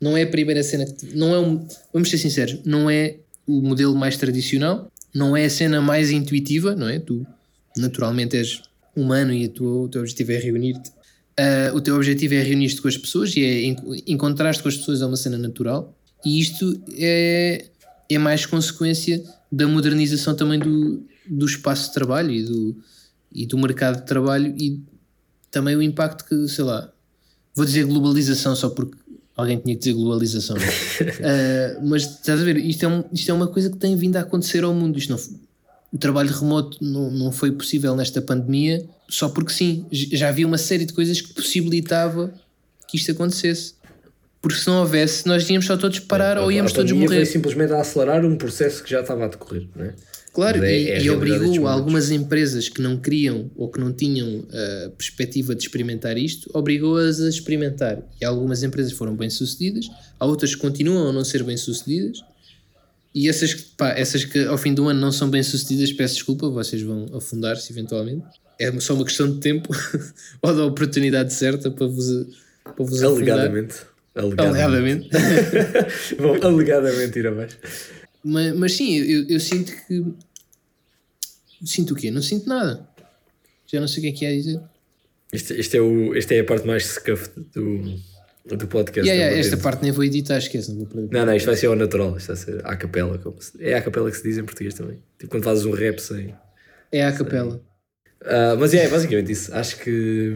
não 0.00 0.16
é 0.16 0.22
a 0.22 0.26
primeira 0.26 0.62
cena 0.62 0.86
que. 0.86 1.14
Não 1.14 1.34
é 1.34 1.38
um, 1.38 1.64
vamos 1.92 2.10
ser 2.10 2.18
sinceros, 2.18 2.58
não 2.64 2.90
é 2.90 3.16
o 3.46 3.62
modelo 3.62 3.94
mais 3.94 4.16
tradicional, 4.16 4.90
não 5.14 5.36
é 5.36 5.44
a 5.44 5.50
cena 5.50 5.80
mais 5.80 6.10
intuitiva, 6.10 6.74
não 6.74 6.88
é? 6.88 6.98
Tu 6.98 7.26
naturalmente 7.76 8.36
és 8.36 8.62
humano 8.94 9.32
e 9.32 9.48
tua, 9.48 9.84
o 9.84 9.88
teu 9.88 10.00
objetivo 10.00 10.32
é 10.32 10.38
reunir-te. 10.38 10.90
Uh, 11.38 11.76
o 11.76 11.80
teu 11.80 11.94
objetivo 11.94 12.34
é 12.34 12.42
reunir-te 12.42 12.82
com 12.82 12.88
as 12.88 12.98
pessoas 12.98 13.36
e 13.36 13.44
é 13.44 13.62
encontrar-te 14.08 14.60
com 14.60 14.68
as 14.68 14.76
pessoas 14.76 15.00
é 15.00 15.06
uma 15.06 15.16
cena 15.16 15.38
natural. 15.38 15.94
E 16.24 16.40
isto 16.40 16.80
é, 16.98 17.66
é 18.08 18.18
mais 18.18 18.46
consequência 18.46 19.22
da 19.50 19.66
modernização 19.66 20.34
também 20.34 20.58
do, 20.58 21.02
do 21.26 21.46
espaço 21.46 21.88
de 21.88 21.94
trabalho 21.94 22.30
e 22.30 22.42
do, 22.42 22.76
e 23.32 23.46
do 23.46 23.58
mercado 23.58 24.00
de 24.00 24.06
trabalho 24.06 24.54
e 24.56 24.80
também 25.50 25.76
o 25.76 25.82
impacto 25.82 26.24
que, 26.24 26.48
sei 26.48 26.64
lá, 26.64 26.90
vou 27.54 27.64
dizer 27.64 27.84
globalização 27.84 28.54
só 28.54 28.70
porque 28.70 28.96
alguém 29.36 29.58
tinha 29.58 29.74
que 29.74 29.80
dizer 29.80 29.94
globalização, 29.94 30.56
uh, 30.56 30.60
mas 31.86 32.02
estás 32.02 32.40
a 32.40 32.44
ver, 32.44 32.56
isto 32.56 32.84
é, 32.84 32.88
um, 32.88 33.04
isto 33.12 33.30
é 33.30 33.34
uma 33.34 33.46
coisa 33.46 33.70
que 33.70 33.76
tem 33.76 33.96
vindo 33.96 34.16
a 34.16 34.20
acontecer 34.20 34.64
ao 34.64 34.74
mundo. 34.74 34.98
Isto 34.98 35.10
não, 35.10 35.38
o 35.92 35.98
trabalho 35.98 36.30
remoto 36.30 36.82
não, 36.82 37.10
não 37.10 37.32
foi 37.32 37.52
possível 37.52 37.94
nesta 37.94 38.20
pandemia 38.20 38.86
só 39.08 39.28
porque 39.28 39.52
sim, 39.52 39.86
já 39.90 40.28
havia 40.28 40.46
uma 40.46 40.58
série 40.58 40.84
de 40.84 40.92
coisas 40.92 41.20
que 41.20 41.32
possibilitava 41.32 42.32
que 42.86 42.96
isto 42.96 43.10
acontecesse. 43.10 43.74
Porque 44.40 44.58
se 44.58 44.66
não 44.68 44.80
houvesse, 44.80 45.26
nós 45.26 45.48
íamos 45.48 45.66
só 45.66 45.76
todos 45.76 45.98
parar 45.98 46.36
é, 46.36 46.40
ou 46.40 46.52
íamos 46.52 46.72
todos 46.72 46.92
morrer. 46.92 47.16
foi 47.16 47.26
simplesmente 47.26 47.72
a 47.72 47.80
acelerar 47.80 48.24
um 48.24 48.36
processo 48.36 48.82
que 48.82 48.90
já 48.90 49.00
estava 49.00 49.24
a 49.24 49.28
decorrer, 49.28 49.66
não 49.74 49.84
é? 49.84 49.94
Claro, 50.32 50.64
é, 50.64 50.80
e, 50.80 50.90
é 50.90 51.02
e 51.02 51.10
obrigou 51.10 51.66
algumas 51.66 52.12
empresas 52.12 52.68
que 52.68 52.80
não 52.80 52.96
queriam 52.96 53.50
ou 53.56 53.68
que 53.68 53.80
não 53.80 53.92
tinham 53.92 54.46
a 54.52 54.86
uh, 54.86 54.90
perspectiva 54.92 55.52
de 55.52 55.62
experimentar 55.62 56.16
isto, 56.16 56.48
obrigou-as 56.54 57.20
a 57.20 57.28
experimentar. 57.28 57.98
E 58.20 58.24
algumas 58.24 58.62
empresas 58.62 58.92
foram 58.92 59.16
bem 59.16 59.28
sucedidas, 59.28 59.88
há 60.20 60.24
outras 60.24 60.54
que 60.54 60.60
continuam 60.60 61.08
a 61.08 61.12
não 61.12 61.24
ser 61.24 61.42
bem 61.42 61.56
sucedidas, 61.56 62.20
e 63.12 63.28
essas, 63.28 63.52
pá, 63.52 63.90
essas 63.90 64.24
que 64.24 64.44
ao 64.44 64.56
fim 64.56 64.72
do 64.72 64.86
ano 64.86 65.00
não 65.00 65.10
são 65.10 65.28
bem 65.28 65.42
sucedidas, 65.42 65.92
peço 65.92 66.14
desculpa, 66.14 66.48
vocês 66.48 66.82
vão 66.82 67.06
afundar-se 67.14 67.72
eventualmente. 67.72 68.24
É 68.60 68.70
só 68.78 68.94
uma 68.94 69.04
questão 69.04 69.32
de 69.32 69.40
tempo 69.40 69.74
ou 70.40 70.54
da 70.54 70.64
oportunidade 70.64 71.32
certa 71.32 71.68
para 71.68 71.86
vos, 71.88 72.06
para 72.62 72.84
vos 72.84 73.02
Alegadamente. 73.02 73.72
afundar. 73.72 73.97
Alegadamente. 74.18 74.62
alegadamente. 74.62 75.08
Vão 76.18 76.34
alegadamente 76.42 77.18
ir 77.18 77.26
abaixo. 77.26 77.58
Mas, 78.24 78.54
mas 78.54 78.72
sim, 78.74 78.96
eu, 78.96 79.28
eu 79.28 79.40
sinto 79.40 79.72
que. 79.86 80.04
Sinto 81.64 81.94
o 81.94 81.96
quê? 81.96 82.10
Não 82.10 82.22
sinto 82.22 82.48
nada. 82.48 82.88
Já 83.66 83.80
não 83.80 83.88
sei 83.88 83.98
o 83.98 84.02
que 84.02 84.08
é 84.08 84.12
que 84.12 84.26
é 84.26 84.32
dizer. 84.36 84.60
Este, 85.32 85.54
este, 85.54 85.76
é, 85.76 85.80
o, 85.80 86.14
este 86.14 86.36
é 86.36 86.40
a 86.40 86.44
parte 86.44 86.66
mais 86.66 86.86
scuffed 86.86 87.32
do, 87.52 88.56
do 88.56 88.66
podcast. 88.66 89.06
Yeah, 89.06 89.30
yeah, 89.30 89.38
esta 89.38 89.56
parte 89.56 89.82
nem 89.82 89.92
vou 89.92 90.04
editar, 90.04 90.38
esquece, 90.38 90.70
não 90.70 90.78
vou 90.78 90.86
perder. 90.86 91.08
Não, 91.12 91.26
não, 91.26 91.34
isto 91.34 91.46
vai 91.46 91.56
ser 91.56 91.66
ao 91.66 91.76
natural, 91.76 92.16
isto 92.16 92.28
vai 92.28 92.36
ser 92.36 92.66
à 92.66 92.76
capela. 92.76 93.18
Como 93.18 93.40
se, 93.40 93.52
é 93.62 93.74
à 93.74 93.82
capela 93.82 94.10
que 94.10 94.16
se 94.16 94.22
diz 94.22 94.38
em 94.38 94.44
português 94.44 94.74
também. 94.74 95.02
Tipo 95.18 95.30
quando 95.30 95.44
fazes 95.44 95.64
um 95.64 95.72
rap 95.72 95.98
sem. 95.98 96.34
É 96.90 97.04
à 97.04 97.12
capela. 97.12 97.62
Uh, 98.22 98.56
mas 98.58 98.72
é, 98.72 98.88
basicamente 98.88 99.32
isso. 99.32 99.54
Acho 99.54 99.78
que 99.78 100.34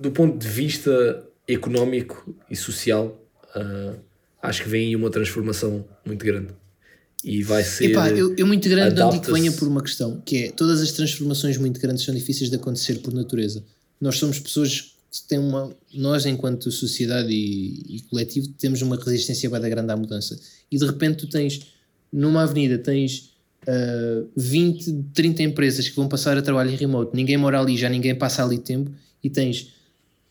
do 0.00 0.10
ponto 0.10 0.38
de 0.38 0.48
vista 0.48 1.24
económico 1.48 2.34
e 2.50 2.56
social, 2.56 3.20
uh, 3.56 3.98
acho 4.42 4.62
que 4.62 4.68
vem 4.68 4.88
aí 4.88 4.96
uma 4.96 5.10
transformação 5.10 5.84
muito 6.04 6.24
grande. 6.24 6.48
E 7.22 7.42
vai 7.42 7.64
ser. 7.64 7.90
Epá, 7.90 8.10
eu, 8.10 8.34
eu 8.36 8.46
muito 8.46 8.68
grande 8.68 9.00
não 9.00 9.10
digo 9.10 9.24
que 9.24 9.32
venha 9.32 9.50
por 9.52 9.66
uma 9.66 9.82
questão, 9.82 10.20
que 10.24 10.36
é 10.36 10.50
todas 10.50 10.82
as 10.82 10.92
transformações 10.92 11.56
muito 11.56 11.80
grandes 11.80 12.04
são 12.04 12.14
difíceis 12.14 12.50
de 12.50 12.56
acontecer 12.56 12.98
por 12.98 13.14
natureza. 13.14 13.64
Nós 13.98 14.18
somos 14.18 14.38
pessoas 14.38 14.94
que 15.10 15.28
têm 15.28 15.38
uma. 15.38 15.74
Nós, 15.94 16.26
enquanto 16.26 16.70
sociedade 16.70 17.32
e, 17.32 17.96
e 17.96 18.00
coletivo, 18.10 18.48
temos 18.58 18.82
uma 18.82 18.96
resistência 18.96 19.48
bem 19.48 19.70
grande 19.70 19.90
à 19.90 19.96
mudança. 19.96 20.38
E 20.70 20.76
de 20.76 20.84
repente 20.84 21.18
tu 21.18 21.26
tens, 21.26 21.60
numa 22.12 22.42
avenida, 22.42 22.76
tens 22.76 23.34
uh, 23.66 24.28
20, 24.36 25.04
30 25.14 25.42
empresas 25.44 25.88
que 25.88 25.96
vão 25.96 26.08
passar 26.08 26.36
a 26.36 26.42
trabalho 26.42 26.70
em 26.70 26.76
remote, 26.76 27.16
ninguém 27.16 27.38
mora 27.38 27.58
ali, 27.58 27.76
já 27.78 27.88
ninguém 27.88 28.14
passa 28.14 28.44
ali 28.44 28.58
tempo, 28.58 28.90
e 29.22 29.30
tens 29.30 29.73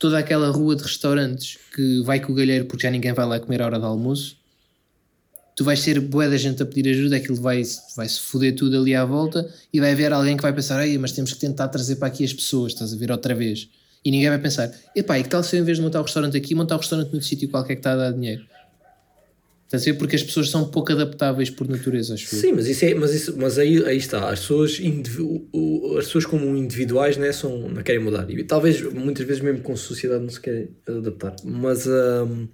toda 0.03 0.17
aquela 0.17 0.49
rua 0.49 0.75
de 0.75 0.83
restaurantes 0.83 1.57
que 1.73 2.01
vai 2.01 2.19
com 2.19 2.33
o 2.33 2.35
galheiro 2.35 2.65
porque 2.65 2.83
já 2.83 2.91
ninguém 2.91 3.13
vai 3.13 3.25
lá 3.25 3.39
comer 3.39 3.61
à 3.61 3.67
hora 3.67 3.79
do 3.79 3.85
almoço 3.85 4.35
tu 5.55 5.63
vais 5.63 5.79
ser 5.79 5.97
boa 6.01 6.27
da 6.27 6.35
gente 6.35 6.61
a 6.61 6.65
pedir 6.65 6.89
ajuda, 6.89 7.15
aquilo 7.15 7.37
vai, 7.37 7.63
vai 7.95 8.09
se 8.09 8.19
foder 8.19 8.53
tudo 8.53 8.77
ali 8.77 8.93
à 8.93 9.05
volta 9.05 9.49
e 9.71 9.79
vai 9.79 9.93
haver 9.93 10.11
alguém 10.11 10.35
que 10.35 10.43
vai 10.43 10.51
pensar, 10.51 10.85
Ei, 10.85 10.97
mas 10.97 11.13
temos 11.13 11.31
que 11.31 11.39
tentar 11.39 11.69
trazer 11.69 11.95
para 11.95 12.09
aqui 12.09 12.25
as 12.25 12.33
pessoas, 12.33 12.73
estás 12.73 12.93
a 12.93 12.97
ver 12.97 13.11
outra 13.11 13.33
vez. 13.33 13.69
E 14.03 14.11
ninguém 14.11 14.27
vai 14.27 14.39
pensar, 14.39 14.69
epá, 14.93 15.17
e 15.17 15.23
que 15.23 15.29
tal 15.29 15.41
se 15.41 15.55
eu 15.55 15.61
em 15.61 15.63
vez 15.63 15.77
de 15.77 15.83
montar 15.83 15.99
o 15.99 16.01
um 16.01 16.05
restaurante 16.05 16.35
aqui, 16.35 16.53
montar 16.53 16.75
o 16.75 16.77
um 16.79 16.81
restaurante 16.81 17.11
noutro 17.11 17.25
sítio 17.25 17.47
qualquer 17.47 17.75
que 17.75 17.79
está 17.79 17.93
a 17.93 17.95
dar 17.95 18.11
dinheiro? 18.11 18.43
Estás 19.73 19.87
a? 19.87 19.97
Porque 19.97 20.15
as 20.15 20.21
pessoas 20.21 20.51
são 20.51 20.69
pouco 20.69 20.91
adaptáveis 20.91 21.49
por 21.49 21.67
natureza, 21.67 22.13
acho 22.13 22.27
Sim, 22.27 22.51
mas, 22.51 22.67
isso 22.67 22.85
é, 22.85 22.93
mas, 22.93 23.11
isso, 23.11 23.35
mas 23.35 23.57
aí, 23.57 23.83
aí 23.85 23.97
está, 23.97 24.29
as 24.29 24.41
pessoas, 24.41 24.79
as 25.97 26.05
pessoas 26.05 26.25
como 26.27 26.55
individuais 26.55 27.17
né, 27.17 27.31
são, 27.31 27.69
não 27.69 27.81
querem 27.81 27.99
mudar. 27.99 28.29
E 28.29 28.43
talvez 28.43 28.81
muitas 28.81 29.25
vezes 29.25 29.41
mesmo 29.41 29.61
com 29.61 29.73
a 29.73 29.75
sociedade 29.75 30.21
não 30.21 30.29
se 30.29 30.39
querem 30.39 30.69
adaptar. 30.87 31.35
Mas... 31.43 31.87
Hum, 31.87 32.47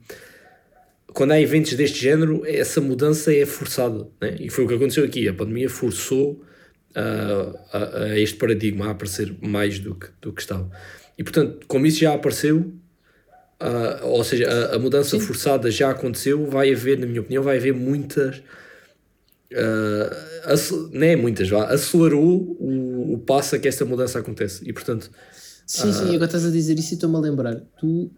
quando 1.12 1.32
há 1.32 1.42
eventos 1.42 1.74
deste 1.74 2.00
género, 2.00 2.44
essa 2.46 2.80
mudança 2.80 3.34
é 3.34 3.46
forçada. 3.46 4.08
Né? 4.22 4.38
E 4.40 4.50
foi 4.50 4.64
o 4.64 4.68
que 4.68 4.76
aconteceu 4.76 5.04
aqui. 5.04 5.28
A 5.28 5.34
pandemia 5.34 5.70
forçou 5.70 6.46
uh, 6.92 7.60
a, 7.74 8.04
a, 8.04 8.20
este 8.20 8.38
paradigma 8.38 8.86
a 8.88 8.92
aparecer 8.92 9.36
mais 9.42 9.80
do 9.80 9.96
que, 9.96 10.08
do 10.22 10.32
que 10.32 10.40
estava. 10.40 10.70
E 11.18 11.24
portanto, 11.24 11.66
como 11.68 11.86
isso 11.88 12.00
já 12.00 12.14
apareceu, 12.14 12.72
uh, 13.62 14.08
ou 14.08 14.24
seja, 14.24 14.50
a, 14.50 14.76
a 14.76 14.80
mudança 14.80 15.20
Sim. 15.20 15.26
forçada 15.26 15.70
já 15.70 15.92
aconteceu, 15.92 16.46
vai 16.46 16.72
haver, 16.74 16.98
na 16.98 17.06
minha 17.06 17.22
opinião, 17.22 17.44
vai 17.44 17.58
haver 17.58 17.74
muitas. 17.74 18.38
Uh, 19.52 20.90
não 20.92 21.06
é 21.06 21.16
muitas, 21.16 21.50
vá, 21.50 21.66
acelerou 21.66 22.56
o, 22.60 23.14
o 23.14 23.18
passo 23.18 23.56
a 23.56 23.60
que 23.60 23.68
esta 23.68 23.84
mudança 23.86 24.20
acontece. 24.20 24.68
E 24.68 24.74
portanto. 24.74 25.10
Sim, 25.66 25.94
sim, 25.94 26.16
agora 26.16 26.26
estás 26.26 26.46
a 26.46 26.50
dizer 26.50 26.78
isso 26.80 26.94
e 26.94 26.96
estou-me 26.96 27.16
a 27.16 27.20
lembrar. 27.20 27.62
Tu 27.80 28.12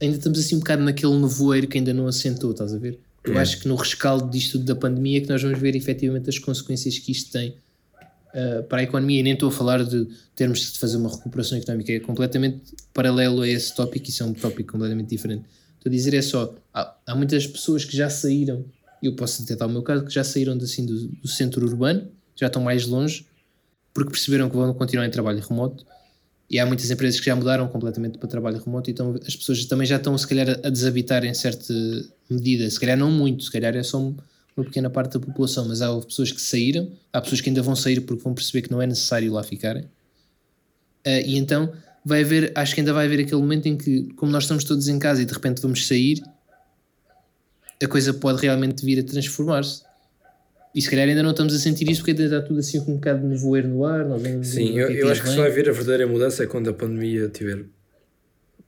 ainda 0.00 0.16
estamos 0.16 0.38
assim 0.38 0.56
um 0.56 0.60
bocado 0.60 0.82
naquele 0.82 1.16
nevoeiro 1.16 1.66
que 1.66 1.78
ainda 1.78 1.92
não 1.92 2.06
assentou, 2.06 2.52
estás 2.52 2.74
a 2.74 2.78
ver? 2.78 2.98
Eu 3.24 3.34
é. 3.34 3.40
acho 3.40 3.60
que 3.60 3.68
no 3.68 3.76
rescaldo 3.76 4.30
disto 4.30 4.52
tudo 4.52 4.64
da 4.64 4.74
pandemia 4.74 5.18
é 5.18 5.20
que 5.20 5.28
nós 5.28 5.42
vamos 5.42 5.58
ver 5.58 5.76
efetivamente 5.76 6.28
as 6.28 6.38
consequências 6.38 6.98
que 6.98 7.12
isto 7.12 7.30
tem 7.32 7.56
uh, 8.34 8.62
para 8.64 8.80
a 8.80 8.82
economia. 8.82 9.20
E 9.20 9.22
nem 9.22 9.34
estou 9.34 9.48
a 9.48 9.52
falar 9.52 9.84
de 9.84 10.08
termos 10.34 10.72
de 10.72 10.78
fazer 10.78 10.96
uma 10.96 11.10
recuperação 11.10 11.56
económica, 11.58 11.92
é 11.92 12.00
completamente 12.00 12.74
paralelo 12.92 13.42
a 13.42 13.48
esse 13.48 13.74
tópico, 13.74 14.08
isso 14.08 14.22
é 14.22 14.26
um 14.26 14.34
tópico 14.34 14.72
completamente 14.72 15.08
diferente. 15.08 15.44
Estou 15.76 15.90
a 15.90 15.92
dizer 15.92 16.14
é 16.14 16.22
só, 16.22 16.54
há, 16.72 16.94
há 17.06 17.14
muitas 17.14 17.46
pessoas 17.46 17.84
que 17.84 17.96
já 17.96 18.08
saíram, 18.08 18.64
eu 19.02 19.14
posso 19.14 19.42
até 19.42 19.56
dar 19.56 19.66
o 19.66 19.70
meu 19.70 19.82
caso, 19.82 20.04
que 20.04 20.12
já 20.12 20.22
saíram 20.22 20.54
assim, 20.54 20.86
do, 20.86 21.08
do 21.08 21.28
centro 21.28 21.66
urbano, 21.66 22.08
já 22.36 22.46
estão 22.46 22.62
mais 22.62 22.86
longe, 22.86 23.26
porque 23.92 24.10
perceberam 24.10 24.48
que 24.48 24.56
vão 24.56 24.72
continuar 24.74 25.06
em 25.06 25.10
trabalho 25.10 25.40
remoto 25.40 25.84
e 26.52 26.58
há 26.58 26.66
muitas 26.66 26.90
empresas 26.90 27.18
que 27.18 27.26
já 27.26 27.34
mudaram 27.34 27.66
completamente 27.66 28.18
para 28.18 28.28
trabalho 28.28 28.62
remoto, 28.62 28.90
então 28.90 29.14
as 29.26 29.34
pessoas 29.34 29.64
também 29.64 29.86
já 29.86 29.96
estão, 29.96 30.16
se 30.18 30.26
calhar, 30.26 30.60
a 30.62 30.68
desabitar 30.68 31.24
em 31.24 31.32
certa 31.32 31.72
medida. 32.28 32.68
Se 32.68 32.78
calhar 32.78 32.96
não 32.96 33.10
muito, 33.10 33.42
se 33.42 33.50
calhar 33.50 33.74
é 33.74 33.82
só 33.82 34.12
uma 34.56 34.64
pequena 34.64 34.90
parte 34.90 35.14
da 35.14 35.20
população, 35.20 35.66
mas 35.66 35.80
há 35.80 35.94
pessoas 36.00 36.30
que 36.30 36.40
saíram, 36.40 36.90
há 37.12 37.20
pessoas 37.20 37.40
que 37.40 37.48
ainda 37.48 37.62
vão 37.62 37.74
sair 37.74 38.00
porque 38.00 38.22
vão 38.22 38.34
perceber 38.34 38.62
que 38.62 38.70
não 38.70 38.82
é 38.82 38.86
necessário 38.86 39.32
lá 39.32 39.42
ficarem. 39.42 39.84
Uh, 41.04 41.24
e 41.24 41.36
então 41.36 41.72
vai 42.04 42.22
haver, 42.22 42.52
acho 42.54 42.74
que 42.74 42.80
ainda 42.80 42.92
vai 42.92 43.06
haver 43.06 43.20
aquele 43.20 43.40
momento 43.40 43.66
em 43.66 43.76
que, 43.76 44.12
como 44.14 44.30
nós 44.30 44.44
estamos 44.44 44.64
todos 44.64 44.88
em 44.88 44.98
casa 44.98 45.22
e 45.22 45.24
de 45.24 45.32
repente 45.32 45.60
vamos 45.62 45.86
sair, 45.86 46.22
a 47.82 47.88
coisa 47.88 48.14
pode 48.14 48.40
realmente 48.42 48.84
vir 48.84 49.00
a 49.00 49.02
transformar-se. 49.02 49.82
E 50.74 50.80
se 50.80 50.88
calhar 50.88 51.06
ainda 51.06 51.22
não 51.22 51.32
estamos 51.32 51.54
a 51.54 51.58
sentir 51.58 51.90
isso 51.90 52.00
porque 52.00 52.12
ainda 52.12 52.24
está 52.24 52.40
tudo 52.40 52.60
assim 52.60 52.80
com 52.80 52.92
um 52.92 52.94
bocado 52.94 53.20
de 53.20 53.26
nevoeiro 53.26 53.68
no 53.68 53.84
ar. 53.84 54.06
Sim, 54.42 54.78
eu, 54.78 54.90
eu 54.90 55.10
acho 55.10 55.22
que 55.22 55.28
só 55.28 55.42
vai 55.42 55.50
vir 55.50 55.68
a 55.68 55.72
verdadeira 55.72 56.06
mudança 56.06 56.44
é 56.44 56.46
quando 56.46 56.70
a 56.70 56.72
pandemia 56.72 57.28
tiver. 57.28 57.64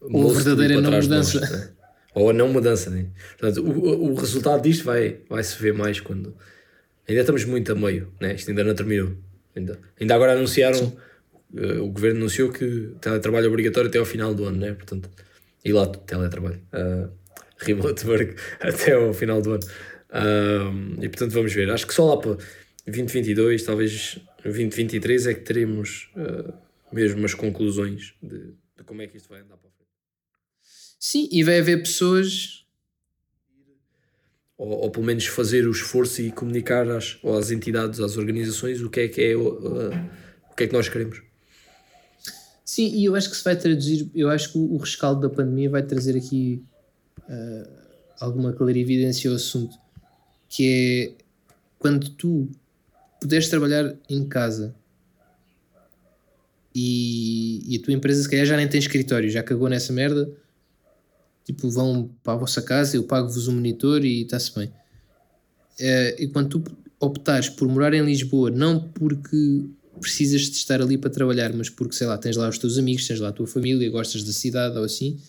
Ou 0.01 0.31
a 0.31 0.35
verdadeira 0.35 0.81
não 0.81 0.91
mudança. 0.91 1.73
Ou 2.15 2.31
a 2.31 2.33
não 2.33 2.49
mudança. 2.49 2.91
Né? 2.91 3.07
Portanto, 3.39 3.63
o, 3.63 4.13
o 4.13 4.15
resultado 4.15 4.63
disto 4.63 4.85
vai, 4.85 5.19
vai 5.29 5.43
se 5.43 5.61
ver 5.61 5.75
mais 5.75 6.01
quando. 6.01 6.37
Ainda 7.09 7.21
estamos 7.21 7.45
muito 7.45 7.73
a 7.73 7.75
meio, 7.75 8.13
né? 8.21 8.35
isto 8.35 8.51
ainda 8.51 8.65
não 8.65 8.75
terminou. 8.75 9.13
Ainda, 9.55 9.79
ainda 10.01 10.15
agora 10.15 10.33
anunciaram, 10.33 10.97
uh, 11.55 11.83
o 11.83 11.91
governo 11.91 12.21
anunciou 12.21 12.51
que 12.51 12.93
teletrabalho 13.01 13.49
obrigatório 13.49 13.89
até 13.89 13.99
ao 13.99 14.05
final 14.05 14.35
do 14.35 14.45
ano, 14.45 14.59
né? 14.59 14.73
portanto, 14.73 15.11
e 15.65 15.73
lá 15.73 15.87
teletrabalho, 15.87 16.61
uh, 16.73 17.11
remote 17.59 18.07
work 18.07 18.35
até 18.61 18.93
ao 18.93 19.13
final 19.13 19.43
do 19.43 19.53
ano. 19.53 19.65
Um, 20.15 21.03
e 21.03 21.09
portanto 21.09 21.33
vamos 21.33 21.53
ver. 21.53 21.71
Acho 21.71 21.87
que 21.87 21.95
só 21.95 22.15
lá 22.15 22.21
para 22.21 22.37
2022, 22.87 23.65
talvez 23.65 24.19
2023 24.45 25.27
é 25.27 25.35
que 25.35 25.41
teremos 25.41 26.11
uh, 26.17 26.53
mesmo 26.93 27.25
as 27.25 27.35
conclusões 27.35 28.15
de, 28.23 28.39
de, 28.77 28.85
como 28.85 29.03
é 29.03 29.07
que 29.07 29.17
isto 29.17 29.29
vai 29.29 29.41
andar 29.41 29.57
para. 29.57 29.74
Sim, 30.99 31.29
e 31.31 31.43
vai 31.43 31.59
haver 31.59 31.83
pessoas. 31.83 32.65
Ou, 34.57 34.69
ou 34.69 34.91
pelo 34.91 35.05
menos 35.05 35.27
fazer 35.27 35.67
o 35.67 35.71
esforço 35.71 36.23
e 36.23 36.31
comunicar 36.31 36.89
às, 36.89 37.19
às 37.25 37.51
entidades, 37.51 38.01
às 38.01 38.17
organizações, 38.17 38.81
o 38.81 38.89
que 38.89 39.01
é 39.01 39.09
que 39.09 39.21
é 39.21 39.37
uh, 39.37 39.91
o 40.51 40.55
que 40.57 40.65
é 40.65 40.67
que 40.67 40.73
nós 40.73 40.89
queremos. 40.89 41.23
Sim, 42.65 42.95
e 42.95 43.05
eu 43.05 43.15
acho 43.15 43.31
que 43.31 43.37
se 43.37 43.45
vai 43.45 43.57
traduzir, 43.57 44.11
eu 44.15 44.31
acho 44.31 44.53
que 44.53 44.59
o 44.59 44.77
rescaldo 44.77 45.21
da 45.21 45.35
pandemia 45.35 45.69
vai 45.69 45.83
trazer 45.83 46.17
aqui 46.17 46.63
uh, 47.19 47.69
alguma 48.19 48.53
clarividência 48.53 49.29
ao 49.29 49.37
assunto 49.37 49.77
que 50.49 51.17
é 51.19 51.25
quando 51.79 52.09
tu 52.11 52.49
puderes 53.21 53.49
trabalhar 53.49 53.95
em 54.09 54.25
casa 54.27 54.75
e, 56.75 57.75
e, 57.75 57.77
a 57.77 57.83
tua 57.83 57.93
empresa 57.93 58.23
se 58.23 58.29
calhar 58.29 58.47
já 58.47 58.57
nem 58.57 58.69
tem 58.69 58.79
escritório, 58.79 59.29
já 59.29 59.43
cagou 59.43 59.69
nessa 59.69 59.93
merda, 59.93 60.31
tipo, 61.45 61.71
vão 61.71 62.11
para 62.23 62.33
a 62.33 62.37
vossa 62.37 62.63
casa, 62.63 62.97
eu 62.97 63.05
pago-vos 63.05 63.49
um 63.49 63.55
monitor 63.55 64.05
e 64.05 64.23
está-se 64.23 64.55
bem. 64.55 64.73
É, 65.79 66.23
e 66.23 66.29
quando 66.29 66.61
tu 66.61 66.77
optares 66.99 67.49
por 67.49 67.69
morar 67.69 67.93
em 67.95 68.05
Lisboa, 68.05 68.51
não 68.51 68.81
porque 68.81 69.65
precisas 70.01 70.43
de 70.43 70.57
estar 70.57 70.81
ali 70.81 70.99
para 70.99 71.11
trabalhar, 71.11 71.53
mas 71.53 71.69
porque, 71.69 71.95
sei 71.95 72.07
lá, 72.07 72.19
tens 72.19 72.37
lá 72.37 72.49
os 72.49 72.59
teus 72.59 72.79
amigos, 72.79 73.07
tens 73.07 73.21
lá 73.21 73.29
a 73.29 73.33
tua 73.33 73.47
família, 73.47 73.91
gostas 73.91 74.23
da 74.23 74.33
cidade 74.33 74.77
ou 74.77 74.85
assim, 74.85 75.21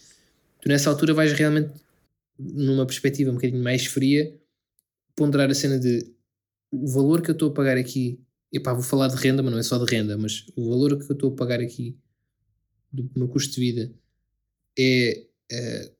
tu 0.61 0.69
nessa 0.69 0.89
altura 0.89 1.13
vais 1.13 1.33
realmente 1.33 1.71
numa 2.37 2.85
perspectiva 2.85 3.31
um 3.31 3.35
bocadinho 3.35 3.63
mais 3.63 3.85
fria 3.85 4.33
ponderar 5.15 5.49
a 5.49 5.53
cena 5.53 5.79
de 5.79 6.13
o 6.71 6.87
valor 6.87 7.21
que 7.21 7.29
eu 7.29 7.33
estou 7.33 7.49
a 7.49 7.53
pagar 7.53 7.77
aqui, 7.77 8.19
epá, 8.51 8.73
vou 8.73 8.83
falar 8.83 9.07
de 9.07 9.15
renda, 9.15 9.41
mas 9.41 9.51
não 9.51 9.59
é 9.59 9.63
só 9.63 9.77
de 9.77 9.89
renda, 9.89 10.17
mas 10.17 10.45
o 10.55 10.69
valor 10.69 10.97
que 10.97 11.09
eu 11.09 11.13
estou 11.13 11.31
a 11.31 11.35
pagar 11.35 11.61
aqui 11.61 11.97
do 12.91 13.09
meu 13.15 13.27
custo 13.27 13.55
de 13.55 13.61
vida 13.61 13.93
é, 14.77 15.25
é, 15.51 15.91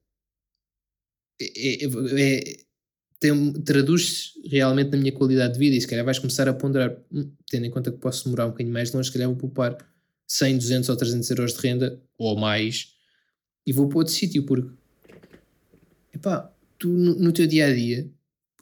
é, 1.42 1.86
é 1.86 2.66
traduz-se 3.66 4.34
realmente 4.48 4.92
na 4.92 4.98
minha 4.98 5.12
qualidade 5.12 5.54
de 5.54 5.60
vida 5.60 5.76
e 5.76 5.82
se 5.82 5.88
calhar 5.88 6.06
vais 6.06 6.20
começar 6.20 6.48
a 6.48 6.54
ponderar, 6.54 6.96
hum, 7.12 7.32
tendo 7.50 7.66
em 7.66 7.72
conta 7.72 7.92
que 7.92 7.98
posso 7.98 8.26
demorar 8.26 8.46
um 8.46 8.50
bocadinho 8.50 8.74
mais 8.74 8.92
longe, 8.92 9.08
se 9.08 9.14
calhar 9.14 9.28
vou 9.28 9.38
poupar 9.38 9.78
100, 10.28 10.58
200 10.58 10.90
ou 10.90 10.96
300 10.96 11.30
euros 11.32 11.54
de 11.54 11.62
renda 11.62 12.02
ou 12.18 12.38
mais 12.38 12.94
e 13.66 13.74
vou 13.74 13.88
para 13.88 14.00
outro 14.00 14.14
sítio 14.14 14.44
porque 14.46 14.70
epá, 16.14 16.52
tu 16.78 16.90
no, 16.90 17.16
no 17.16 17.32
teu 17.32 17.48
dia 17.48 17.68
a 17.68 17.74
dia 17.74 18.10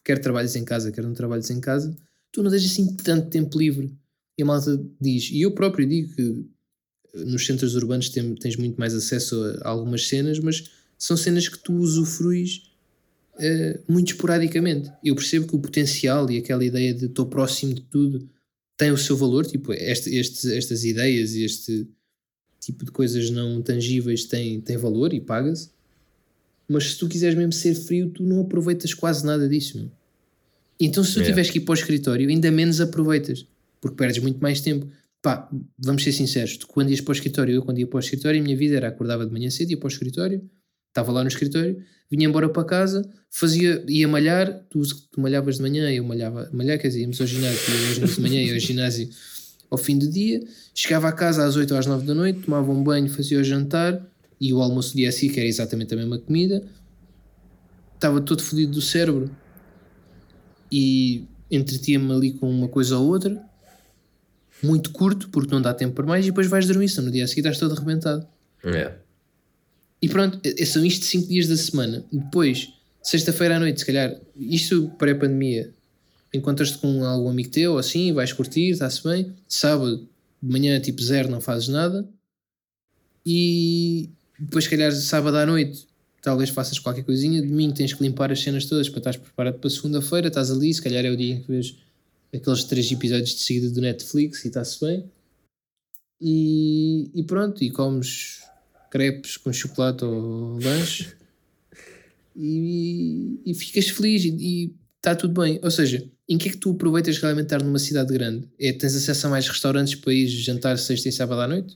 quer 0.03 0.19
trabalhes 0.19 0.55
em 0.55 0.65
casa, 0.65 0.91
quer 0.91 1.03
não 1.03 1.13
trabalhes 1.13 1.49
em 1.49 1.59
casa, 1.59 1.95
tu 2.31 2.43
não 2.43 2.51
tens 2.51 2.65
assim 2.65 2.95
tanto 2.95 3.29
tempo 3.29 3.57
livre. 3.57 3.95
E 4.38 4.43
a 4.43 4.45
malta 4.45 4.83
diz, 4.99 5.29
e 5.31 5.41
eu 5.41 5.51
próprio 5.51 5.88
digo 5.88 6.13
que 6.15 6.45
eh, 7.13 7.25
nos 7.25 7.45
centros 7.45 7.75
urbanos 7.75 8.09
tens 8.09 8.57
muito 8.57 8.77
mais 8.77 8.93
acesso 8.93 9.36
a 9.62 9.69
algumas 9.69 10.07
cenas, 10.07 10.39
mas 10.39 10.69
são 11.04 11.18
cenas 11.18 11.50
que 11.50 11.60
tu 11.60 11.74
usufruis 11.74 12.62
uh, 13.36 13.92
muito 13.92 14.13
esporadicamente. 14.13 14.89
Eu 15.04 15.16
percebo 15.16 15.46
que 15.46 15.54
o 15.54 15.60
potencial 15.60 16.32
e 16.32 16.38
aquela 16.38 16.63
ideia 16.63 16.94
de 16.94 17.08
estou 17.08 17.26
próximo 17.26 17.74
de 17.74 17.82
tudo 17.82 18.30
tem 18.78 18.89
o 18.89 18.98
seu 18.98 19.18
valor, 19.18 19.46
tipo, 19.46 19.74
este, 19.74 20.16
este, 20.16 20.58
estas 20.58 20.86
ideias 20.86 21.36
e 21.36 21.44
este 21.44 21.86
tipo 22.58 22.86
de 22.86 22.92
coisas 22.92 23.30
não 23.30 23.62
tangíveis 23.62 24.24
têm, 24.24 24.62
têm 24.62 24.78
valor 24.78 25.13
e 25.13 25.20
paga-se. 25.20 25.72
Mas 26.70 26.92
se 26.92 26.98
tu 26.98 27.10
quiseres 27.10 27.36
mesmo 27.36 27.52
ser 27.52 27.76
frio, 27.76 28.10
tu 28.10 28.24
não 28.24 28.39
aproveitas 28.39 28.94
quase 28.94 29.26
nada 29.26 29.50
disso. 29.50 29.78
Meu. 29.78 29.92
Então, 30.80 31.04
se 31.04 31.12
tu 31.12 31.18
yeah. 31.18 31.32
tiveres 31.32 31.52
que 31.52 31.58
ir 31.58 31.62
para 31.66 31.74
o 31.74 31.76
escritório, 31.76 32.30
ainda 32.30 32.50
menos 32.50 32.80
aproveitas, 32.80 33.46
porque 33.82 33.98
perdes 33.98 34.24
muito 34.24 34.39
mais 34.39 34.62
tempo. 34.62 34.88
pá, 35.22 35.50
vamos 35.78 36.02
ser 36.02 36.13
sinceros, 36.13 36.56
tu 36.56 36.66
quando 36.66 36.92
ias 36.92 37.02
para 37.02 37.12
o 37.12 37.13
escritório, 37.13 37.56
eu 37.56 37.62
quando 37.62 37.80
ia 37.80 37.88
para 37.88 37.98
o 37.98 38.00
escritório, 38.00 38.39
a 38.39 38.44
minha 38.44 38.56
vida 38.56 38.78
era 38.78 38.88
acordava 38.88 39.26
de 39.26 39.34
manhã 39.34 39.50
cedo, 39.50 39.72
ia 39.72 39.78
para 39.78 39.88
o 39.88 39.92
escritório, 39.92 40.50
estava 40.93 41.12
lá 41.12 41.23
no 41.23 41.27
escritório, 41.27 41.84
vinha 42.10 42.27
embora 42.27 42.47
para 42.47 42.63
casa, 42.63 43.10
fazia, 43.29 43.84
ia 43.88 44.08
malhar, 44.08 44.63
tu, 44.69 44.82
tu 45.12 45.19
malhavas 45.19 45.58
de 45.58 45.63
manhã, 45.63 45.91
eu 45.91 46.03
malhava, 46.03 46.47
malhar, 46.53 46.77
quer 46.77 46.88
dizer, 46.89 47.01
íamos 47.01 47.19
ao 47.19 47.25
ginásio, 47.25 47.60
íamos 47.97 48.15
de 48.15 48.21
manhã, 48.21 48.41
ia 48.41 48.53
ao 48.53 48.60
ginásio 48.60 49.10
ao 49.71 49.77
fim 49.77 49.97
do 49.97 50.08
dia, 50.08 50.39
chegava 50.73 51.10
a 51.10 51.12
casa 51.12 51.43
às 51.43 51.56
8 51.56 51.71
ou 51.71 51.79
às 51.79 51.88
9 51.88 52.06
da 52.06 52.13
noite, 52.13 52.41
tomava 52.41 52.71
um 52.71 52.84
banho, 52.84 53.10
fazia 53.10 53.39
o 53.39 53.43
jantar 53.43 53.99
e 54.39 54.53
o 54.53 54.62
almoço 54.62 54.93
do 54.93 54.97
dia 54.97 55.10
a 55.10 55.12
seguir, 55.12 55.34
que 55.34 55.39
era 55.39 55.49
exatamente 55.49 55.91
a 55.95 55.97
mesma 55.97 56.19
comida, 56.19 56.63
estava 57.95 58.21
todo 58.21 58.43
fodido 58.43 58.73
do 58.73 58.82
cérebro 58.82 59.32
e 60.71 61.25
entretia-me 61.49 62.12
ali 62.12 62.34
com 62.34 62.47
uma 62.47 62.67
coisa 62.67 62.99
ou 62.99 63.08
outra, 63.08 63.43
muito 64.62 64.91
curto, 64.91 65.29
porque 65.29 65.51
não 65.51 65.62
dá 65.62 65.73
tempo 65.73 65.95
para 65.95 66.06
mais, 66.06 66.23
e 66.23 66.29
depois 66.29 66.45
vais 66.45 66.67
dormir, 66.67 66.88
senão 66.88 67.08
no 67.08 67.12
dia 67.12 67.23
a 67.23 67.27
seguir 67.27 67.39
estás 67.39 67.58
todo 67.58 67.73
arrebentado. 67.73 68.27
É. 68.63 69.03
E 70.04 70.10
pronto, 70.10 70.38
são 70.66 70.86
isto 70.86 71.06
5 71.06 71.30
dias 71.30 71.48
da 71.48 71.56
semana. 71.56 72.04
Depois, 72.12 72.74
sexta-feira 73.02 73.56
à 73.56 73.60
noite, 73.60 73.80
se 73.80 73.86
calhar, 73.86 74.13
isto 74.36 74.92
pré-pandemia, 75.00 75.74
encontras-te 76.34 76.78
com 76.78 77.06
algum 77.06 77.30
amigo 77.30 77.50
teu, 77.50 77.78
assim, 77.78 78.12
vais 78.12 78.34
curtir, 78.34 78.72
está-se 78.72 79.02
bem. 79.02 79.34
Sábado, 79.48 80.06
de 80.42 80.52
manhã, 80.52 80.78
tipo 80.82 81.02
zero, 81.02 81.32
não 81.32 81.39
fazes 81.39 81.70
nada. 81.70 82.06
E 83.26 84.10
depois, 84.38 84.66
se 84.66 84.70
calhar, 84.70 84.92
sábado 84.92 85.38
à 85.38 85.46
noite, 85.46 85.88
talvez 86.22 86.50
faças 86.50 86.78
qualquer 86.80 87.06
coisinha. 87.06 87.42
Domingo 87.42 87.74
tens 87.74 87.94
que 87.94 88.04
limpar 88.04 88.30
as 88.30 88.42
cenas 88.42 88.66
todas 88.66 88.89
para 88.89 88.98
estar 88.98 89.18
preparado 89.18 89.58
para 89.58 89.70
segunda-feira. 89.70 90.28
Estás 90.28 90.52
ali, 90.52 90.74
se 90.74 90.82
calhar 90.82 91.06
é 91.06 91.12
o 91.12 91.16
dia 91.16 91.36
em 91.36 91.42
que 91.42 91.48
vês 91.48 91.78
aqueles 92.36 92.66
três 92.66 92.92
episódios 92.92 93.36
de 93.36 93.42
seguida 93.42 93.70
do 93.70 93.80
Netflix 93.80 94.44
e 94.44 94.50
está-se 94.50 94.86
bem. 94.86 95.06
E, 96.20 97.10
e 97.16 97.24
pronto, 97.24 97.63
e 97.63 97.72
comes 97.72 98.42
crepes 98.93 99.38
com 99.38 99.51
chocolate 99.51 100.06
ou 100.06 100.60
lanche 100.62 101.08
e, 102.36 103.39
e 103.43 103.53
ficas 103.56 103.89
feliz 103.89 104.23
e 104.23 104.71
está 104.97 105.15
tudo 105.15 105.41
bem. 105.41 105.60
Ou 105.63 105.71
seja, 105.71 106.06
em 106.29 106.38
que 106.38 106.49
é 106.49 106.51
que 106.51 106.58
tu 106.58 106.69
aproveitas 106.69 107.17
realmente 107.17 107.45
estar 107.45 107.63
numa 107.63 107.79
cidade 107.79 108.13
grande? 108.13 108.47
É, 108.60 108.71
tens 108.71 108.95
acesso 108.95 109.25
a 109.25 109.32
mais 109.32 109.47
restaurantes 109.47 109.95
para 109.95 110.13
ir 110.13 110.27
jantar 110.27 110.77
sexta 110.77 111.10
e 111.10 111.12
sábado 111.12 111.41
à 111.41 111.47
noite? 111.47 111.75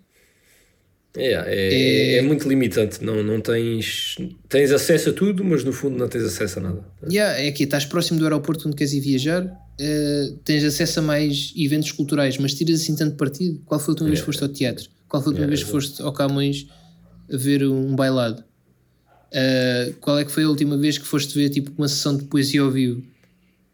É, 1.15 1.31
é, 1.31 1.43
é, 1.47 2.17
é, 2.17 2.21
muito 2.21 2.47
limitante, 2.47 3.03
não, 3.03 3.23
não 3.23 3.41
tens, 3.41 4.17
tens 4.47 4.71
acesso 4.71 5.09
a 5.09 5.13
tudo, 5.13 5.43
mas 5.43 5.63
no 5.63 5.73
fundo 5.73 5.97
não 5.97 6.07
tens 6.07 6.23
acesso 6.23 6.59
a 6.59 6.61
nada. 6.61 6.85
Yeah, 7.09 7.41
é 7.41 7.47
aqui, 7.47 7.63
estás 7.63 7.85
próximo 7.85 8.19
do 8.19 8.25
aeroporto 8.25 8.67
onde 8.67 8.77
queres 8.77 8.93
ir 8.93 8.99
viajar, 8.99 9.43
uh, 9.43 10.37
tens 10.45 10.63
acesso 10.63 10.99
a 10.99 11.01
mais 11.01 11.51
eventos 11.57 11.91
culturais, 11.91 12.37
mas 12.37 12.53
tiras 12.53 12.81
assim 12.81 12.95
tanto 12.95 13.15
partido. 13.15 13.59
Qual 13.65 13.79
foi 13.79 13.87
a 13.87 13.93
última 13.93 14.09
yeah. 14.09 14.11
vez 14.11 14.19
que 14.19 14.25
foste 14.27 14.43
ao 14.43 14.49
teatro? 14.49 14.89
Qual 15.07 15.23
foi 15.23 15.29
a 15.29 15.31
última 15.31 15.45
yeah, 15.47 15.55
vez 15.55 15.63
que 15.63 15.71
foste 15.71 16.01
ao 16.03 16.13
Camões 16.13 16.67
a 17.31 17.37
ver 17.37 17.63
um 17.63 17.95
bailado? 17.95 18.43
Uh, 19.27 19.93
qual 19.99 20.17
é 20.17 20.25
que 20.25 20.31
foi 20.31 20.43
a 20.43 20.49
última 20.49 20.77
vez 20.77 20.97
que 20.97 21.05
foste 21.05 21.37
ver 21.37 21.49
tipo 21.49 21.71
uma 21.77 21.87
sessão 21.87 22.15
de 22.15 22.23
poesia 22.25 22.61
ao 22.61 22.71
vivo? 22.71 23.03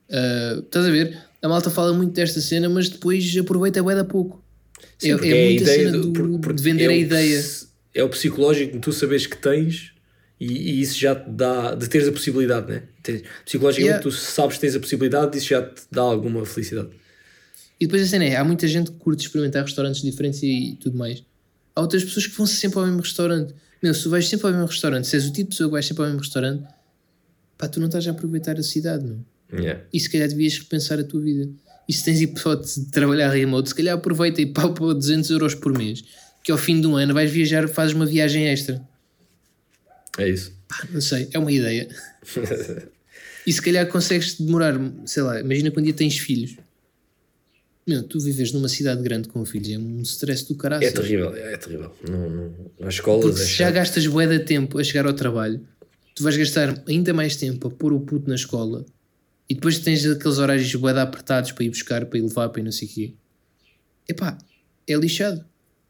Uh, 0.10 0.60
estás 0.60 0.86
a 0.86 0.90
ver? 0.90 1.18
A 1.42 1.48
malta 1.48 1.70
fala 1.70 1.94
muito 1.94 2.14
desta 2.14 2.42
cena, 2.42 2.70
mas 2.70 2.90
depois 2.90 3.36
aproveita 3.38 3.80
a 3.82 3.96
da 3.96 4.04
pouco. 4.04 4.44
Sim, 4.98 5.12
é, 5.12 5.28
é, 5.28 5.42
é 5.42 5.46
muita 5.50 5.66
cena 5.66 5.92
do, 5.92 6.12
do, 6.12 6.40
por, 6.40 6.54
de 6.54 6.64
vender 6.64 6.86
é 6.86 6.94
a 6.94 6.98
ideia. 6.98 7.44
É 7.94 8.04
o 8.04 8.10
psicológico 8.10 8.74
de 8.74 8.80
tu 8.80 8.92
saberes 8.92 9.28
que 9.28 9.38
tens 9.38 9.94
e, 10.40 10.46
e, 10.46 10.82
isso 10.82 11.00
já 11.00 11.16
te 11.16 11.30
dá, 11.30 11.76
de 11.76 11.88
teres 11.88 12.08
a 12.08 12.12
possibilidade, 12.12 12.72
né? 12.72 12.84
Psicologicamente 13.46 13.88
yeah. 13.88 14.04
tu 14.04 14.12
sabes 14.12 14.56
que 14.56 14.62
tens 14.62 14.76
a 14.76 14.80
possibilidade, 14.80 15.38
isso 15.38 15.48
já 15.48 15.62
te 15.62 15.84
dá 15.92 16.02
alguma 16.02 16.46
felicidade. 16.46 16.90
E 17.80 17.86
depois 17.86 18.02
a 18.02 18.06
cena 18.06 18.26
é, 18.26 18.36
há 18.36 18.44
muita 18.44 18.68
gente 18.68 18.92
que 18.92 18.98
curte 18.98 19.26
experimentar 19.26 19.64
restaurantes 19.64 20.02
diferentes 20.02 20.42
e, 20.44 20.78
tudo 20.82 20.98
mais. 20.98 21.24
Há 21.76 21.82
outras 21.82 22.04
pessoas 22.04 22.28
que 22.28 22.38
vão 22.38 22.46
sempre 22.46 22.80
ao 22.80 22.86
mesmo 22.86 23.02
restaurante. 23.02 23.54
Meu, 23.82 23.94
se 23.94 24.04
tu 24.04 24.10
vais 24.10 24.28
sempre 24.28 24.48
ao 24.48 24.54
mesmo 24.54 24.68
restaurante, 24.68 25.08
se 25.08 25.16
és 25.16 25.26
o 25.26 25.34
tipo 25.34 25.50
de 25.50 25.56
pessoa 25.56 25.70
que 25.70 25.74
vais 25.74 25.86
sempre 25.86 26.04
ao 26.04 26.10
mesmo 26.10 26.22
restaurante, 26.22 26.68
pá, 27.58 27.68
tu 27.68 27.80
não 27.80 27.88
estás 27.88 28.08
a 28.08 28.12
aproveitar 28.12 28.58
a 28.58 28.64
cidade, 28.64 29.06
não? 29.06 29.26
Yeah. 29.52 29.84
E 29.92 30.00
se 30.00 30.10
calhar 30.10 30.28
devias 30.28 30.58
repensar 30.58 31.00
a 31.00 31.04
tua 31.04 31.22
vida. 31.22 31.50
E 31.88 31.94
se 31.94 32.04
tens 32.04 32.22
hipótese 32.22 32.86
de 32.86 32.92
trabalhar 32.92 33.30
remoto, 33.30 33.70
se 33.70 33.76
calhar 33.76 33.96
aproveita 33.96 34.42
e 34.42 34.46
pau 34.46 34.74
para 34.74 34.94
200 34.94 35.30
euros 35.32 35.54
por 35.54 35.78
mês, 35.78 36.04
que 36.44 36.52
ao 36.52 36.58
fim 36.58 36.80
de 36.80 36.88
um 36.88 36.96
ano 36.96 37.14
vais 37.14 37.30
viajar, 37.30 37.68
fazes 37.68 37.94
uma 37.94 38.06
viagem 38.06 38.48
extra. 38.48 38.82
É 40.18 40.30
isso. 40.30 40.54
Pá, 40.68 40.88
não 40.92 41.02
sei, 41.02 41.30
é 41.34 41.40
uma 41.40 41.52
ideia. 41.52 41.88
e 43.46 43.52
se 43.52 43.62
calhar 43.62 43.88
consegues 43.88 44.36
demorar, 44.40 44.80
sei 45.06 45.24
lá, 45.24 45.40
imagina 45.40 45.72
quando 45.72 45.86
dia 45.86 45.94
tens 45.94 46.18
filhos. 46.18 46.56
Meu, 47.86 48.02
tu 48.04 48.20
vives 48.20 48.54
numa 48.54 48.70
cidade 48.70 49.02
grande 49.02 49.28
com 49.28 49.44
filhos, 49.44 49.70
é 49.70 49.78
um 49.78 50.02
stress 50.02 50.48
do 50.48 50.56
caralho. 50.56 50.86
É 50.86 50.92
terrível, 50.92 51.36
é, 51.36 51.54
é 51.54 51.58
terrível. 51.58 51.94
Não, 52.10 52.30
não, 52.30 52.56
nas 52.80 52.94
escolas 52.94 53.26
Porque 53.26 53.42
é 53.42 53.46
se 53.46 53.52
já 53.56 53.70
gastas 53.70 54.08
bué 54.08 54.26
de 54.26 54.40
tempo 54.40 54.80
a 54.80 54.84
chegar 54.84 55.06
ao 55.06 55.14
trabalho, 55.14 55.62
tu 56.16 56.24
vais 56.24 56.38
gastar 56.38 56.82
ainda 56.88 57.14
mais 57.14 57.36
tempo 57.36 57.68
a 57.68 57.72
pôr 57.72 57.92
o 57.92 58.00
puto 58.00 58.30
na 58.30 58.36
escola 58.36 58.86
e 59.50 59.56
depois 59.56 59.80
tens 59.80 60.06
aqueles 60.06 60.38
horários 60.38 60.74
bué 60.76 60.98
apertados 61.00 61.52
para 61.52 61.66
ir 61.66 61.70
buscar, 61.70 62.06
para 62.06 62.18
ir 62.18 62.22
levar, 62.22 62.50
para 62.50 62.62
ir 62.62 62.64
não 62.64 62.72
sei 62.72 62.88
o 62.88 62.92
quê. 62.92 63.14
Epá, 64.08 64.38
é 64.88 64.96
lixado. 64.96 65.44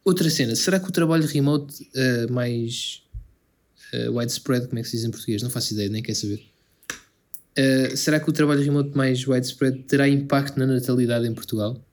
Outra 0.03 0.29
cena, 0.29 0.55
será 0.55 0.79
que 0.79 0.89
o 0.89 0.91
trabalho 0.91 1.25
remote 1.27 1.87
uh, 1.95 2.31
mais 2.33 3.03
uh, 3.93 4.17
widespread, 4.17 4.67
como 4.67 4.79
é 4.79 4.81
que 4.81 4.89
se 4.89 4.97
diz 4.97 5.05
em 5.05 5.11
português? 5.11 5.43
Não 5.43 5.49
faço 5.49 5.73
ideia, 5.73 5.89
nem 5.89 6.01
quero 6.01 6.17
saber. 6.17 6.52
Uh, 7.57 7.95
será 7.95 8.19
que 8.19 8.29
o 8.29 8.33
trabalho 8.33 8.63
remote 8.63 8.95
mais 8.97 9.27
widespread 9.27 9.83
terá 9.83 10.07
impacto 10.07 10.57
na 10.57 10.65
natalidade 10.65 11.27
em 11.27 11.33
Portugal? 11.33 11.83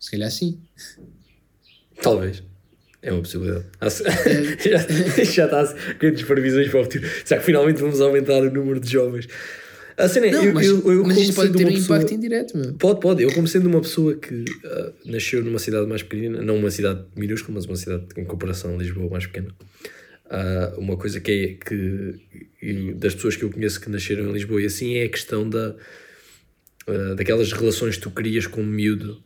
Se 0.00 0.10
calhar 0.10 0.30
sim. 0.30 0.60
Talvez. 2.02 2.42
É 3.02 3.12
uma 3.12 3.22
possibilidade. 3.22 3.64
já, 4.68 5.24
já 5.24 5.44
está 5.44 5.74
grandes 5.98 6.24
previsões 6.24 6.68
para 6.68 6.80
o 6.80 6.84
futuro. 6.84 7.08
Será 7.24 7.38
que 7.40 7.46
finalmente 7.46 7.80
vamos 7.80 8.00
aumentar 8.00 8.42
o 8.42 8.50
número 8.50 8.80
de 8.80 8.90
jovens? 8.90 9.28
A 9.96 10.08
cena, 10.08 10.30
não, 10.30 10.44
eu, 10.44 10.52
mas, 10.52 10.66
eu, 10.66 10.92
eu, 10.92 11.04
mas 11.04 11.16
isto 11.16 11.34
pode 11.34 11.52
ter 11.52 11.66
um 11.66 11.72
pessoa, 11.72 11.96
impacto 11.96 12.14
indireto, 12.14 12.58
meu. 12.58 12.74
Pode, 12.74 13.00
pode. 13.00 13.22
Eu, 13.22 13.32
como 13.32 13.48
sendo 13.48 13.66
uma 13.66 13.80
pessoa 13.80 14.14
que 14.14 14.34
uh, 14.34 14.92
nasceu 15.06 15.42
numa 15.42 15.58
cidade 15.58 15.86
mais 15.86 16.02
pequena, 16.02 16.42
não 16.42 16.56
uma 16.56 16.70
cidade 16.70 17.02
minúscula, 17.16 17.54
mas 17.54 17.64
uma 17.64 17.76
cidade 17.76 18.04
em 18.16 18.24
comparação 18.24 18.74
a 18.74 18.76
Lisboa 18.76 19.08
mais 19.08 19.24
pequena, 19.24 19.54
uh, 20.26 20.78
uma 20.78 20.96
coisa 20.96 21.20
que 21.20 21.30
é 21.30 21.64
que 21.64 22.94
das 22.94 23.14
pessoas 23.14 23.36
que 23.36 23.44
eu 23.44 23.50
conheço 23.50 23.80
que 23.80 23.88
nasceram 23.88 24.28
em 24.28 24.32
Lisboa 24.32 24.62
e 24.62 24.66
assim 24.66 24.94
é 24.96 25.04
a 25.04 25.08
questão 25.08 25.48
da, 25.48 25.76
uh, 26.88 27.14
daquelas 27.14 27.52
relações 27.52 27.96
que 27.96 28.02
tu 28.02 28.10
crias 28.10 28.46
com 28.46 28.60
o 28.60 28.66
miúdo 28.66 29.22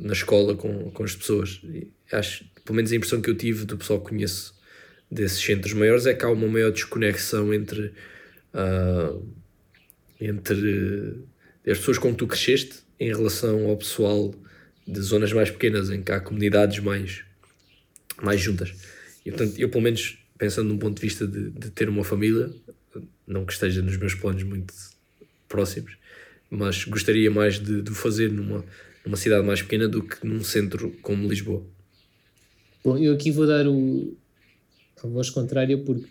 na 0.00 0.12
escola 0.12 0.54
com, 0.54 0.90
com 0.90 1.04
as 1.04 1.16
pessoas. 1.16 1.60
E 1.64 1.90
acho, 2.12 2.44
pelo 2.64 2.76
menos 2.76 2.92
a 2.92 2.96
impressão 2.96 3.20
que 3.20 3.30
eu 3.30 3.34
tive 3.34 3.64
do 3.64 3.78
pessoal 3.78 4.00
que 4.00 4.10
conheço 4.10 4.54
desses 5.10 5.42
centros 5.42 5.72
maiores 5.72 6.06
é 6.06 6.14
que 6.14 6.24
há 6.24 6.30
uma 6.30 6.46
maior 6.46 6.70
desconexão 6.70 7.52
entre. 7.54 7.92
Uh, 8.52 9.38
entre 10.20 11.24
as 11.66 11.78
pessoas 11.78 11.98
com 11.98 12.10
que 12.10 12.18
tu 12.18 12.26
cresceste 12.26 12.80
em 12.98 13.08
relação 13.08 13.68
ao 13.68 13.76
pessoal 13.76 14.34
de 14.86 15.00
zonas 15.00 15.32
mais 15.32 15.50
pequenas 15.50 15.90
em 15.90 16.02
que 16.02 16.10
há 16.10 16.20
comunidades 16.20 16.78
mais, 16.80 17.22
mais 18.22 18.40
juntas. 18.40 18.74
E, 19.24 19.30
portanto, 19.30 19.58
eu, 19.58 19.68
pelo 19.68 19.82
menos, 19.84 20.17
pensando 20.38 20.68
num 20.68 20.78
ponto 20.78 20.96
de 20.96 21.02
vista 21.02 21.26
de, 21.26 21.50
de 21.50 21.70
ter 21.70 21.88
uma 21.88 22.04
família, 22.04 22.50
não 23.26 23.44
que 23.44 23.52
esteja 23.52 23.82
nos 23.82 23.96
meus 23.96 24.14
planos 24.14 24.42
muito 24.42 24.72
próximos, 25.48 25.96
mas 26.50 26.84
gostaria 26.84 27.30
mais 27.30 27.58
de, 27.58 27.82
de 27.82 27.90
o 27.90 27.94
fazer 27.94 28.32
numa, 28.32 28.64
numa 29.04 29.16
cidade 29.16 29.46
mais 29.46 29.60
pequena 29.60 29.88
do 29.88 30.02
que 30.02 30.26
num 30.26 30.42
centro 30.42 30.90
como 31.02 31.28
Lisboa. 31.28 31.66
Bom, 32.84 32.96
eu 32.96 33.12
aqui 33.12 33.30
vou 33.30 33.46
dar 33.46 33.66
o, 33.66 34.16
a 35.02 35.06
voz 35.06 35.28
contrária 35.28 35.76
porque 35.76 36.06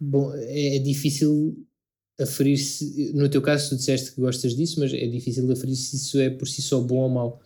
Bom, 0.00 0.32
é, 0.34 0.76
é 0.76 0.78
difícil 0.78 1.54
aferir 2.18 2.56
se. 2.56 3.12
No 3.12 3.28
teu 3.28 3.42
caso, 3.42 3.68
tu 3.68 3.76
disseste 3.76 4.12
que 4.12 4.20
gostas 4.20 4.56
disso, 4.56 4.80
mas 4.80 4.94
é 4.94 5.06
difícil 5.06 5.50
aferir 5.52 5.76
se 5.76 5.96
isso 5.96 6.18
é 6.18 6.30
por 6.30 6.48
si 6.48 6.62
só 6.62 6.80
bom 6.80 7.00
ou 7.00 7.08
mau. 7.10 7.42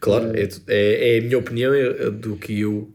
Claro, 0.00 0.30
uh, 0.30 0.36
é, 0.36 0.48
é, 0.68 1.16
é, 1.16 1.18
a 1.18 1.22
minha 1.22 1.38
opinião 1.38 1.74
é, 1.74 2.06
é 2.06 2.10
do 2.10 2.36
que 2.36 2.60
eu. 2.60 2.92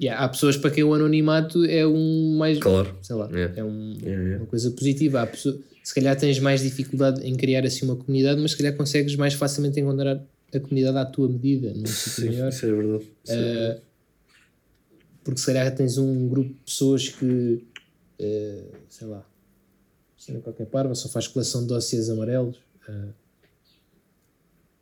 Yeah, 0.00 0.22
há 0.22 0.28
pessoas 0.28 0.56
para 0.56 0.70
quem 0.70 0.84
o 0.84 0.92
anonimato 0.92 1.64
é 1.64 1.86
um 1.86 2.36
mais. 2.36 2.58
Claro. 2.58 2.96
Sei 3.00 3.16
lá, 3.16 3.30
yeah. 3.30 3.54
é 3.56 3.64
um, 3.64 3.96
yeah, 4.02 4.36
uma 4.36 4.46
coisa 4.46 4.70
positiva. 4.70 5.22
Há 5.22 5.26
pessoa, 5.26 5.58
se 5.82 5.94
calhar 5.94 6.14
tens 6.16 6.38
mais 6.38 6.60
dificuldade 6.60 7.26
em 7.26 7.34
criar 7.34 7.64
assim 7.64 7.86
uma 7.86 7.96
comunidade, 7.96 8.40
mas 8.40 8.50
se 8.50 8.58
calhar 8.58 8.76
consegues 8.76 9.16
mais 9.16 9.34
facilmente 9.34 9.80
encontrar 9.80 10.22
a 10.54 10.60
comunidade 10.60 10.98
à 10.98 11.04
tua 11.06 11.28
medida. 11.28 11.72
Num 11.72 11.82
maior. 12.30 12.48
isso 12.48 12.66
é 12.66 12.72
verdade. 12.72 13.04
Isso 13.24 13.32
uh, 13.32 13.36
é 13.36 13.52
verdade. 13.54 13.80
Porque 15.24 15.40
se 15.40 15.46
calhar 15.46 15.74
tens 15.74 15.98
um 15.98 16.28
grupo 16.28 16.50
de 16.50 16.60
pessoas 16.64 17.08
que 17.08 17.64
uh, 18.20 18.76
sei 18.88 19.06
lá, 19.06 19.24
cena 20.16 20.40
qualquer 20.40 20.66
parva, 20.66 20.94
só 20.94 21.08
faz 21.08 21.26
coleção 21.26 21.62
de 21.62 21.68
dossiês 21.68 22.10
amarelos. 22.10 22.56
Uh, 22.88 23.12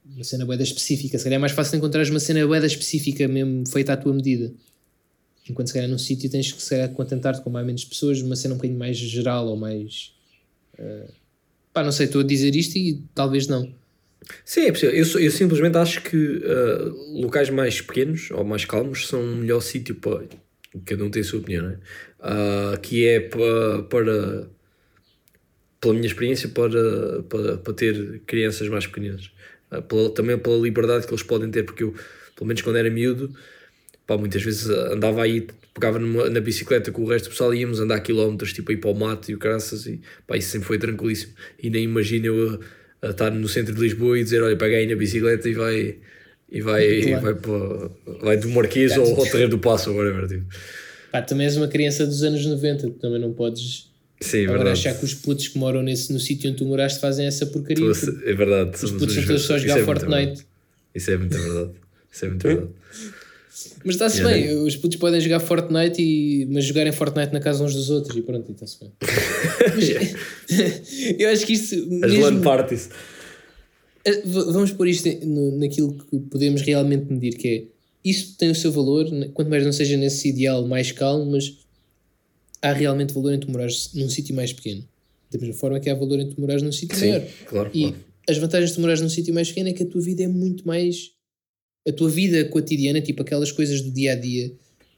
uma 0.06 0.24
cena 0.24 0.44
boeda 0.44 0.62
específica. 0.62 1.16
Se 1.18 1.24
calhar 1.24 1.38
é 1.38 1.40
mais 1.40 1.52
fácil 1.52 1.76
encontrar 1.76 2.04
uma 2.08 2.20
cena 2.20 2.46
boeda 2.46 2.66
específica 2.66 3.26
mesmo 3.26 3.66
feita 3.68 3.94
à 3.94 3.96
tua 3.96 4.12
medida. 4.12 4.52
Enquanto 5.48 5.68
se 5.68 5.74
calhar 5.74 5.88
num 5.88 5.98
sítio 5.98 6.30
tens 6.30 6.52
que 6.52 6.62
se 6.62 6.88
contentar-te 6.88 7.42
com 7.42 7.50
mais 7.50 7.66
menos 7.66 7.84
pessoas, 7.84 8.20
uma 8.22 8.34
cena 8.34 8.54
um 8.54 8.56
bocadinho 8.56 8.78
mais 8.78 8.96
geral 8.96 9.46
ou 9.46 9.56
mais. 9.56 10.14
Uh, 10.78 11.12
pá, 11.72 11.84
não 11.84 11.92
sei, 11.92 12.06
estou 12.06 12.22
a 12.22 12.24
dizer 12.24 12.56
isto 12.56 12.76
e 12.76 13.02
talvez 13.14 13.46
não. 13.46 13.70
Sim, 14.44 14.66
é 14.66 14.72
possível. 14.72 14.94
Eu, 14.94 15.20
eu 15.20 15.30
simplesmente 15.30 15.76
acho 15.76 16.02
que 16.02 16.16
uh, 16.16 17.20
locais 17.20 17.50
mais 17.50 17.80
pequenos 17.80 18.30
ou 18.30 18.44
mais 18.44 18.64
calmos 18.64 19.06
são 19.06 19.20
o 19.20 19.36
melhor 19.36 19.60
sítio 19.60 19.94
para. 19.96 20.24
Cada 20.84 21.04
um 21.04 21.10
tem 21.10 21.22
a 21.22 21.24
sua 21.24 21.38
opinião, 21.38 21.62
não 21.62 21.70
é? 21.70 22.74
Uh, 22.74 22.80
que 22.80 23.06
é 23.06 23.20
para, 23.20 23.82
para. 23.82 24.48
Pela 25.80 25.92
minha 25.92 26.06
experiência, 26.06 26.48
para, 26.48 27.22
para, 27.24 27.58
para 27.58 27.74
ter 27.74 28.20
crianças 28.26 28.66
mais 28.68 28.86
pequeninas. 28.86 29.30
Uh, 29.70 29.82
pela, 29.82 30.10
também 30.10 30.38
pela 30.38 30.56
liberdade 30.56 31.06
que 31.06 31.12
eles 31.12 31.22
podem 31.22 31.50
ter, 31.50 31.64
porque 31.64 31.84
eu, 31.84 31.94
pelo 32.34 32.46
menos 32.46 32.62
quando 32.62 32.76
era 32.76 32.90
miúdo, 32.90 33.34
pá, 34.06 34.16
muitas 34.16 34.42
vezes 34.42 34.68
andava 34.68 35.22
aí, 35.22 35.46
pegava 35.72 35.98
numa, 35.98 36.28
na 36.28 36.40
bicicleta 36.40 36.90
com 36.92 37.02
o 37.02 37.08
resto 37.08 37.26
do 37.26 37.30
pessoal 37.30 37.54
e 37.54 37.60
íamos 37.60 37.80
andar 37.80 38.00
quilómetros, 38.00 38.52
tipo 38.52 38.72
ir 38.72 38.78
para 38.78 38.90
o 38.90 38.94
mato 38.94 39.30
e 39.30 39.34
o 39.34 39.38
caraças, 39.38 39.86
e 39.86 40.00
pá, 40.26 40.36
isso 40.36 40.50
sempre 40.50 40.66
foi 40.66 40.78
tranquilíssimo. 40.78 41.32
E 41.62 41.70
nem 41.70 41.84
imagino 41.84 42.26
eu 42.26 42.60
a 43.02 43.10
estar 43.10 43.30
no 43.30 43.48
centro 43.48 43.74
de 43.74 43.80
Lisboa 43.80 44.18
e 44.18 44.24
dizer: 44.24 44.42
Olha, 44.42 44.56
pega 44.56 44.76
aí 44.76 44.86
na 44.86 44.96
bicicleta 44.96 45.48
e 45.48 45.54
vai. 45.54 45.96
E 46.50 46.60
vai, 46.60 47.02
claro. 47.02 47.22
vai, 47.22 47.34
para, 47.34 48.18
vai 48.20 48.36
do 48.36 48.48
Marquês 48.50 48.96
ou 48.96 49.16
ao 49.16 49.24
Terreiro 49.24 49.48
do 49.48 49.58
Passo, 49.58 49.90
ou 49.90 49.96
whatever. 49.96 50.28
Tipo. 50.28 50.44
Pá, 51.10 51.20
também 51.20 51.46
és 51.46 51.56
uma 51.56 51.66
criança 51.66 52.06
dos 52.06 52.22
anos 52.22 52.46
90, 52.46 52.90
também 53.00 53.18
não 53.18 53.32
podes 53.32 53.90
Sim, 54.20 54.44
agora 54.44 54.64
verdade. 54.64 54.80
achar 54.80 54.98
que 54.98 55.04
os 55.04 55.14
putos 55.14 55.48
que 55.48 55.58
moram 55.58 55.82
nesse, 55.82 56.12
no 56.12 56.18
sítio 56.18 56.48
onde 56.48 56.58
tu 56.58 56.64
moraste 56.64 57.00
fazem 57.00 57.26
essa 57.26 57.46
porcaria. 57.46 57.84
é 58.24 58.32
verdade. 58.32 58.70
Os 58.82 58.90
putos 58.92 59.16
estão 59.16 59.38
só 59.38 59.54
a 59.54 59.58
jogar 59.58 59.80
é 59.80 59.84
Fortnite. 59.84 60.46
Isso 60.94 61.10
é 61.10 61.16
muito 61.16 61.36
verdade. 61.36 61.70
Isso 62.10 62.24
é 62.24 62.28
muito 62.28 62.42
verdade. 62.46 62.68
Mas 63.84 63.94
está-se 63.94 64.22
bem, 64.22 64.48
é. 64.48 64.54
os 64.54 64.76
putos 64.76 64.98
podem 64.98 65.20
jogar 65.20 65.38
Fortnite, 65.38 66.02
e, 66.02 66.46
mas 66.46 66.64
jogarem 66.64 66.92
Fortnite 66.92 67.32
na 67.32 67.40
casa 67.40 67.62
uns 67.62 67.74
dos 67.74 67.88
outros 67.88 68.16
e 68.16 68.22
pronto, 68.22 68.50
está-se 68.50 68.78
bem. 68.80 68.90
eu 71.18 71.30
acho 71.30 71.46
que 71.46 71.52
isto. 71.52 71.74
As 71.74 72.10
mesmo, 72.10 72.22
LAN 72.22 72.40
parties. 72.40 72.90
Eh, 74.04 74.22
vamos 74.24 74.72
pôr 74.72 74.88
isto 74.88 75.08
no, 75.24 75.56
naquilo 75.58 75.96
que 76.10 76.18
podemos 76.18 76.62
realmente 76.62 77.12
medir, 77.12 77.36
que 77.36 77.48
é 77.48 77.64
isso 78.04 78.36
tem 78.36 78.50
o 78.50 78.54
seu 78.54 78.70
valor, 78.70 79.06
quanto 79.32 79.48
mais 79.48 79.64
não 79.64 79.72
seja 79.72 79.96
nesse 79.96 80.28
ideal 80.28 80.66
mais 80.66 80.92
calmo, 80.92 81.30
mas 81.30 81.56
há 82.60 82.72
realmente 82.72 83.14
valor 83.14 83.32
em 83.32 83.38
tu 83.38 83.50
morares 83.50 83.90
num 83.94 84.10
sítio 84.10 84.34
mais 84.34 84.52
pequeno. 84.52 84.84
Da 85.30 85.38
mesma 85.38 85.54
forma 85.54 85.80
que 85.80 85.88
há 85.88 85.94
valor 85.94 86.20
em 86.20 86.28
tu 86.28 86.40
morares 86.40 86.62
num 86.62 86.72
sítio 86.72 86.98
maior. 86.98 87.22
Claro, 87.46 87.70
e 87.72 87.82
claro. 87.82 87.96
as 88.28 88.36
vantagens 88.36 88.70
de 88.70 88.76
tu 88.76 88.80
morares 88.80 89.00
num 89.00 89.08
sítio 89.08 89.32
mais 89.32 89.48
pequeno 89.48 89.70
é 89.70 89.72
que 89.72 89.84
a 89.84 89.86
tua 89.86 90.02
vida 90.02 90.22
é 90.22 90.28
muito 90.28 90.66
mais 90.66 91.13
a 91.86 91.92
tua 91.92 92.08
vida 92.08 92.44
cotidiana, 92.46 93.00
tipo 93.00 93.22
aquelas 93.22 93.52
coisas 93.52 93.80
do 93.80 93.90
dia 93.90 94.12
a 94.12 94.14
dia, 94.14 94.52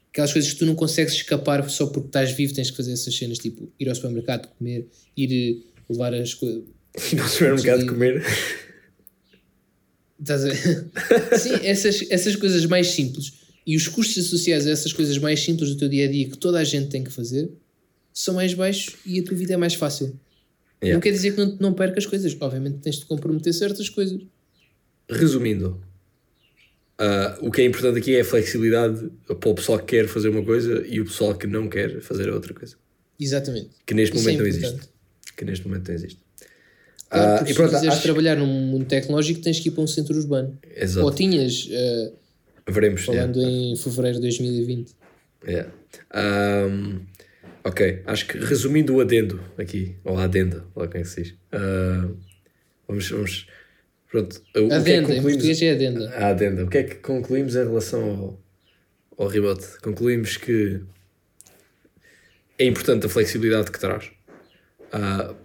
aquelas 0.09 0.31
coisas 0.31 0.51
que 0.51 0.59
tu 0.59 0.65
não 0.65 0.75
consegues 0.75 1.13
escapar 1.13 1.69
só 1.69 1.87
porque 1.87 2.07
estás 2.07 2.31
vivo, 2.31 2.53
tens 2.53 2.71
que 2.71 2.77
fazer 2.77 2.93
essas 2.93 3.15
cenas, 3.15 3.37
tipo 3.37 3.71
ir 3.79 3.89
ao 3.89 3.95
supermercado 3.95 4.47
comer, 4.57 4.87
ir 5.15 5.31
eh, 5.31 5.63
levar 5.89 6.13
as 6.13 6.33
coisas. 6.33 6.63
Ir 7.13 7.19
ao 7.19 7.27
supermercado 7.27 7.85
comer. 7.85 8.25
Estás 10.19 10.43
a 10.45 10.49
Sim, 11.37 11.59
essas, 11.61 12.03
essas 12.09 12.35
coisas 12.35 12.65
mais 12.65 12.87
simples 12.87 13.33
e 13.67 13.75
os 13.75 13.87
custos 13.87 14.25
associados 14.25 14.65
a 14.65 14.71
essas 14.71 14.91
coisas 14.93 15.17
mais 15.19 15.39
simples 15.41 15.69
do 15.69 15.77
teu 15.77 15.89
dia 15.89 16.07
a 16.07 16.11
dia 16.11 16.27
que 16.27 16.37
toda 16.37 16.57
a 16.57 16.63
gente 16.63 16.89
tem 16.89 17.03
que 17.03 17.11
fazer 17.11 17.51
são 18.11 18.33
mais 18.33 18.53
baixos 18.53 18.95
e 19.05 19.19
a 19.19 19.23
tua 19.23 19.35
vida 19.35 19.53
é 19.53 19.57
mais 19.57 19.75
fácil. 19.75 20.17
Yeah. 20.81 20.95
Não 20.95 21.01
quer 21.01 21.11
dizer 21.11 21.35
que 21.35 21.37
não, 21.37 21.55
não 21.59 21.73
percas 21.73 22.05
coisas, 22.05 22.35
obviamente 22.39 22.79
tens 22.79 22.95
de 22.95 23.05
comprometer 23.05 23.53
certas 23.53 23.89
coisas. 23.89 24.19
Resumindo, 25.07 25.79
Uh, 26.99 27.47
o 27.47 27.51
que 27.51 27.61
é 27.61 27.65
importante 27.65 27.99
aqui 27.99 28.15
é 28.15 28.21
a 28.21 28.25
flexibilidade 28.25 29.11
para 29.27 29.49
o 29.49 29.53
pessoal 29.53 29.77
que 29.77 29.85
quer 29.85 30.07
fazer 30.07 30.29
uma 30.29 30.43
coisa 30.43 30.83
e 30.87 30.99
o 30.99 31.05
pessoal 31.05 31.35
que 31.35 31.45
não 31.45 31.69
quer 31.69 32.01
fazer 32.01 32.27
outra 32.29 32.53
coisa. 32.53 32.75
Exatamente. 33.19 33.69
Que 33.85 33.93
neste 33.93 34.15
Isso 34.15 34.25
momento 34.25 34.39
é 34.39 34.41
não 34.41 34.47
existe. 34.47 34.89
Que 35.35 35.45
neste 35.45 35.67
momento 35.67 35.87
não 35.87 35.95
existe. 35.95 36.19
Claro, 37.09 37.45
uh, 37.45 37.49
e 37.49 37.53
pronto, 37.53 37.69
se 37.69 37.75
quiseres 37.75 37.93
acho... 37.93 38.03
trabalhar 38.03 38.35
num 38.35 38.47
mundo 38.47 38.85
tecnológico 38.85 39.41
tens 39.41 39.59
que 39.59 39.69
ir 39.69 39.71
para 39.71 39.83
um 39.83 39.87
centro 39.87 40.17
urbano. 40.17 40.57
Exato. 40.75 41.05
Ou 41.05 41.11
tinhas. 41.11 41.67
Uh, 41.67 42.13
Veremos. 42.67 43.05
Falando 43.05 43.39
yeah. 43.39 43.55
em 43.55 43.75
fevereiro 43.75 44.15
de 44.17 44.23
2020. 44.23 44.91
Yeah. 45.47 45.71
Um, 46.13 46.99
ok, 47.63 48.01
acho 48.05 48.27
que 48.27 48.39
resumindo 48.39 48.95
o 48.95 49.01
adendo 49.01 49.39
aqui, 49.57 49.95
ou 50.03 50.17
a 50.17 50.23
adenda, 50.23 50.65
lá 50.75 50.87
quem 50.87 51.01
é 51.01 51.03
que 51.03 51.09
se 51.09 51.23
diz. 51.23 51.31
Uh, 51.53 52.17
vamos, 52.87 53.09
vamos 53.09 53.47
Pronto, 54.09 54.41
o, 54.55 54.73
adenda, 54.73 54.83
que 54.83 54.91
é 54.91 55.03
que 55.03 55.11
em 55.13 55.21
português 55.21 55.61
é 55.61 55.71
adenda. 55.71 56.09
A 56.11 56.27
adenda. 56.29 56.63
O 56.63 56.69
que 56.69 56.77
é 56.77 56.83
que 56.83 56.95
concluímos 56.95 57.55
em 57.55 57.63
relação 57.65 58.39
ao, 59.17 59.25
ao 59.25 59.27
rebote? 59.27 59.65
Concluímos 59.81 60.37
que 60.37 60.81
é 62.57 62.65
importante 62.65 63.05
a 63.05 63.09
flexibilidade 63.09 63.71
que 63.71 63.79
traz. 63.79 64.11
Uh, 64.87 65.35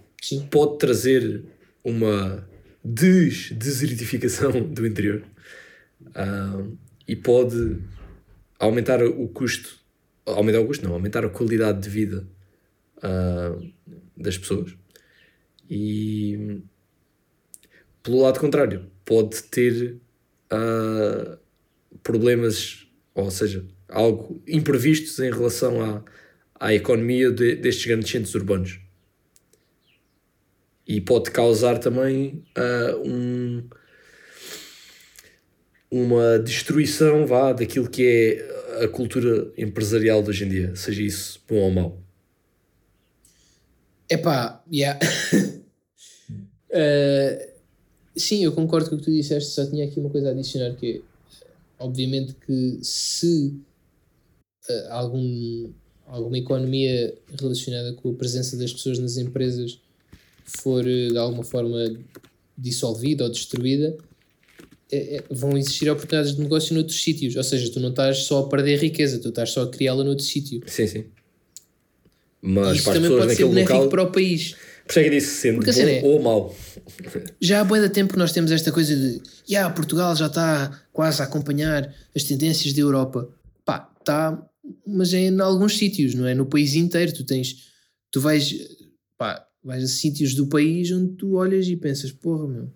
pode 0.51 0.79
trazer 0.79 1.42
uma 1.85 2.46
des 2.85 3.51
desertificação 3.51 4.53
do 4.62 4.87
interior 4.87 5.22
uh, 6.07 6.77
e 7.07 7.16
pode 7.16 7.79
aumentar 8.59 9.03
o 9.03 9.29
custo, 9.29 9.81
aumentar 10.25 10.61
o 10.61 10.66
custo 10.66 10.85
não, 10.85 10.94
aumentar 10.94 11.25
a 11.25 11.29
qualidade 11.29 11.81
de 11.81 11.90
vida 11.90 12.27
uh, 12.98 13.72
das 14.16 14.38
pessoas 14.38 14.75
e 15.68 16.62
pelo 18.03 18.21
lado 18.21 18.41
contrário, 18.41 18.91
pode 19.05 19.43
ter 19.45 19.97
uh, 20.53 21.38
problemas, 22.03 22.87
ou 23.15 23.31
seja, 23.31 23.65
algo 23.88 24.43
imprevistos 24.47 25.19
em 25.21 25.31
relação 25.31 25.81
à, 25.81 26.05
à 26.59 26.75
economia 26.75 27.31
de, 27.31 27.57
destes 27.57 27.87
grandes 27.87 28.11
centros 28.11 28.35
urbanos. 28.35 28.81
E 30.87 31.01
pode 31.01 31.31
causar 31.31 31.79
também 31.79 32.45
uh, 32.59 33.09
um, 33.09 33.69
uma 35.91 36.38
destruição 36.38 37.27
vá, 37.27 37.53
daquilo 37.53 37.88
que 37.88 38.05
é 38.05 38.85
a 38.85 38.88
cultura 38.88 39.53
empresarial 39.57 40.23
de 40.23 40.31
hoje 40.31 40.45
em 40.45 40.49
dia, 40.49 40.75
seja 40.75 41.03
isso 41.03 41.43
bom 41.49 41.57
ou 41.57 41.71
mau. 41.71 42.03
Epá, 44.11 44.62
yeah. 44.71 44.99
uh, 46.71 47.49
Sim, 48.14 48.44
eu 48.44 48.53
concordo 48.53 48.90
com 48.90 48.96
o 48.96 48.98
que 48.98 49.05
tu 49.05 49.11
disseste, 49.11 49.51
só 49.51 49.66
tinha 49.66 49.85
aqui 49.85 49.98
uma 49.98 50.11
coisa 50.11 50.29
a 50.29 50.31
adicionar 50.33 50.75
que 50.75 50.98
é, 50.98 51.01
obviamente 51.79 52.35
que 52.46 52.79
se 52.83 53.55
uh, 54.68 54.88
algum, 54.90 55.70
alguma 56.07 56.38
economia 56.38 57.14
relacionada 57.40 57.94
com 57.94 58.11
a 58.11 58.14
presença 58.14 58.57
das 58.57 58.72
pessoas 58.72 58.98
nas 58.98 59.16
empresas 59.16 59.81
for 60.44 60.85
uh, 60.85 61.09
de 61.11 61.16
alguma 61.16 61.42
forma 61.42 61.79
dissolvida 62.57 63.25
ou 63.25 63.31
destruída, 63.31 63.96
é, 64.90 65.16
é, 65.16 65.25
vão 65.31 65.57
existir 65.57 65.88
oportunidades 65.88 66.37
de 66.37 66.42
negócio 66.42 66.75
noutros 66.75 67.03
sítios. 67.03 67.35
Ou 67.35 67.42
seja, 67.42 67.72
tu 67.72 67.81
não 67.81 67.88
estás 67.88 68.25
só 68.25 68.40
a 68.40 68.48
perder 68.48 68.79
riqueza, 68.79 69.18
tu 69.18 69.31
estás 69.31 69.51
só 69.51 69.62
a 69.62 69.70
criá-la 69.70 70.05
noutro 70.05 70.22
sítio. 70.22 70.61
Sim, 70.66 70.87
sim. 70.87 71.05
Mas 72.42 72.77
Isso 72.77 72.85
para 72.85 72.94
também 72.94 73.11
pode 73.11 73.35
ser 73.35 73.46
benéfico 73.46 73.72
local... 73.72 73.88
para 73.88 74.03
o 74.03 74.12
país. 74.12 74.55
Por 74.87 74.90
isso 74.90 74.99
é 74.99 75.05
que 75.05 75.11
disse 75.11 75.40
sendo 75.40 75.62
Porque, 75.62 75.73
bom 75.73 75.88
é, 75.88 76.03
ou 76.03 76.23
mau. 76.23 76.57
Já 77.40 77.61
há 77.61 77.64
boa 77.64 77.88
tempo 77.88 78.12
que 78.12 78.18
nós 78.18 78.33
temos 78.33 78.51
esta 78.51 78.73
coisa 78.73 78.95
de 78.95 79.21
yeah, 79.49 79.73
Portugal 79.75 80.14
já 80.16 80.27
está 80.27 80.83
quase 80.92 81.23
a 81.23 81.25
acompanhar 81.25 81.95
as 82.14 82.25
tendências 82.25 82.73
da 82.73 82.81
Europa. 82.81 83.29
Pá, 83.64 83.90
está, 83.99 84.45
mas 84.87 85.14
é 85.14 85.21
em 85.21 85.40
alguns 85.40 85.79
sítios, 85.79 86.14
não 86.14 86.27
é? 86.27 86.35
No 86.35 86.47
país 86.47 86.75
inteiro. 86.75 87.12
Tu 87.12 87.25
tens, 87.25 87.68
tu 88.11 88.21
vais, 88.21 88.55
pá, 89.16 89.47
vais 89.62 89.85
a 89.85 89.88
sítios 89.88 90.35
do 90.35 90.47
país 90.47 90.90
onde 90.90 91.12
tu 91.14 91.35
olhas 91.35 91.66
e 91.68 91.77
pensas, 91.77 92.11
porra, 92.11 92.49
meu, 92.49 92.68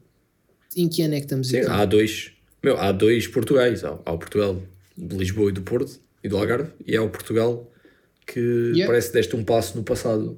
em 0.77 0.88
que 0.88 1.03
ano 1.03 1.14
é 1.14 1.19
que 1.19 1.27
estamos 1.27 1.49
Sim, 1.49 1.59
aqui? 1.59 1.71
Há 1.71 1.85
dois, 1.85 2.33
meu, 2.62 2.79
há 2.79 2.92
dois 2.92 3.27
Portugais. 3.27 3.85
Há, 3.85 3.99
há 4.05 4.12
o 4.12 4.19
Portugal 4.19 4.62
de 4.97 5.16
Lisboa 5.16 5.51
e 5.51 5.53
do 5.53 5.62
Porto 5.62 6.01
e 6.23 6.29
do 6.29 6.37
Algarve, 6.37 6.71
e 6.85 6.97
há 6.97 7.03
o 7.03 7.11
Portugal 7.11 7.71
que 8.27 8.40
yeah. 8.40 8.87
parece 8.87 9.09
que 9.09 9.14
deste 9.14 9.37
um 9.37 9.45
passo 9.45 9.77
no 9.77 9.85
passado 9.85 10.37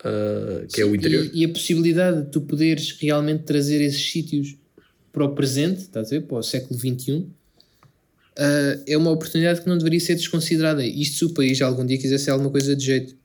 uh, 0.00 0.66
que 0.66 0.76
Sim, 0.76 0.82
é 0.82 0.84
o 0.84 0.94
interior. 0.94 1.30
E, 1.32 1.42
e, 1.42 1.44
a 1.44 1.48
possibilidade 1.48 2.22
de 2.22 2.30
tu 2.30 2.40
poderes 2.40 2.96
realmente 3.00 3.44
trazer 3.44 3.80
esses 3.80 4.10
sítios 4.10 4.56
para 5.12 5.24
o 5.24 5.34
presente, 5.34 5.82
estás 5.82 6.08
a 6.08 6.10
ver, 6.10 6.22
para 6.22 6.38
o 6.38 6.42
século 6.42 6.78
XXI, 6.78 7.12
uh, 7.12 7.28
ah, 8.36 8.82
é 8.86 8.96
uma 8.96 9.10
oportunidade 9.10 9.60
que 9.60 9.68
não 9.68 9.76
deveria 9.76 10.00
ser 10.00 10.14
desconsiderada. 10.14 10.84
Isto 10.84 11.16
se 11.16 11.24
o 11.24 11.34
país 11.34 11.60
algum 11.60 11.84
dia 11.84 11.98
quisesse 11.98 12.30
alguma 12.30 12.50
coisa 12.50 12.74
de 12.76 12.84
jeito. 12.84 13.16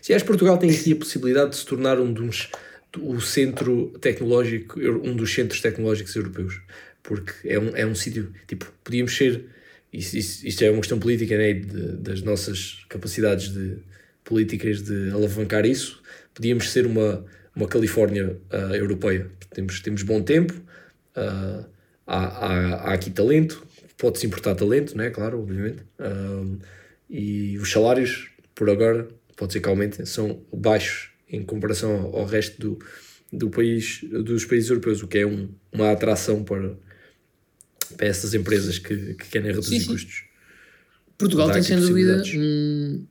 Se 0.00 0.12
és 0.12 0.22
Portugal 0.22 0.58
tem 0.58 0.70
aqui 0.70 0.92
a 0.92 0.96
possibilidade 0.96 1.50
de 1.50 1.56
se 1.56 1.66
tornar 1.66 2.00
um 2.00 2.12
dos 2.12 2.48
o 3.00 3.20
centro 3.20 3.88
tecnológico, 4.00 4.78
um 4.80 5.16
dos 5.16 5.32
centros 5.32 5.60
tecnológicos 5.60 6.14
europeus, 6.14 6.60
porque 7.02 7.32
é 7.48 7.58
um, 7.58 7.68
é 7.74 7.86
um 7.86 7.94
sítio, 7.94 8.32
tipo, 8.46 8.70
podíamos 8.84 9.16
ser, 9.16 9.46
isto, 9.92 10.46
isto 10.46 10.62
é 10.62 10.70
uma 10.70 10.80
questão 10.80 10.98
política, 10.98 11.36
né, 11.36 11.54
de, 11.54 11.96
das 11.96 12.22
nossas 12.22 12.84
capacidades 12.88 13.52
de, 13.52 13.78
políticas 14.32 14.80
de 14.80 15.10
alavancar 15.10 15.66
isso, 15.66 16.02
podíamos 16.32 16.70
ser 16.70 16.86
uma, 16.86 17.22
uma 17.54 17.68
Califórnia 17.68 18.40
uh, 18.50 18.74
europeia. 18.74 19.30
Temos, 19.52 19.80
temos 19.80 20.02
bom 20.02 20.22
tempo, 20.22 20.54
uh, 20.54 21.66
há, 22.06 22.16
há, 22.16 22.74
há 22.76 22.94
aqui 22.94 23.10
talento, 23.10 23.62
pode-se 23.98 24.26
importar 24.26 24.54
talento, 24.54 24.96
né? 24.96 25.10
claro, 25.10 25.40
obviamente, 25.40 25.82
uh, 26.00 26.58
e 27.10 27.58
os 27.58 27.70
salários, 27.70 28.30
por 28.54 28.70
agora, 28.70 29.06
pode 29.36 29.52
ser 29.52 29.60
que 29.60 29.68
aumentem, 29.68 30.06
são 30.06 30.42
baixos 30.50 31.10
em 31.28 31.42
comparação 31.42 31.90
ao, 31.94 32.20
ao 32.20 32.24
resto 32.24 32.58
do, 32.58 32.78
do 33.30 33.50
país, 33.50 34.00
dos 34.24 34.46
países 34.46 34.70
europeus, 34.70 35.02
o 35.02 35.06
que 35.08 35.18
é 35.18 35.26
um, 35.26 35.50
uma 35.70 35.92
atração 35.92 36.42
para, 36.42 36.74
para 37.98 38.06
essas 38.06 38.32
empresas 38.32 38.78
que, 38.78 39.12
que 39.12 39.28
querem 39.28 39.50
reduzir 39.50 39.78
sim, 39.78 39.80
sim. 39.80 39.92
custos. 39.92 40.24
Portugal 41.18 41.50
tem 41.50 41.62
sem 41.62 41.78
dúvida, 41.78 42.22
hum, 42.34 43.06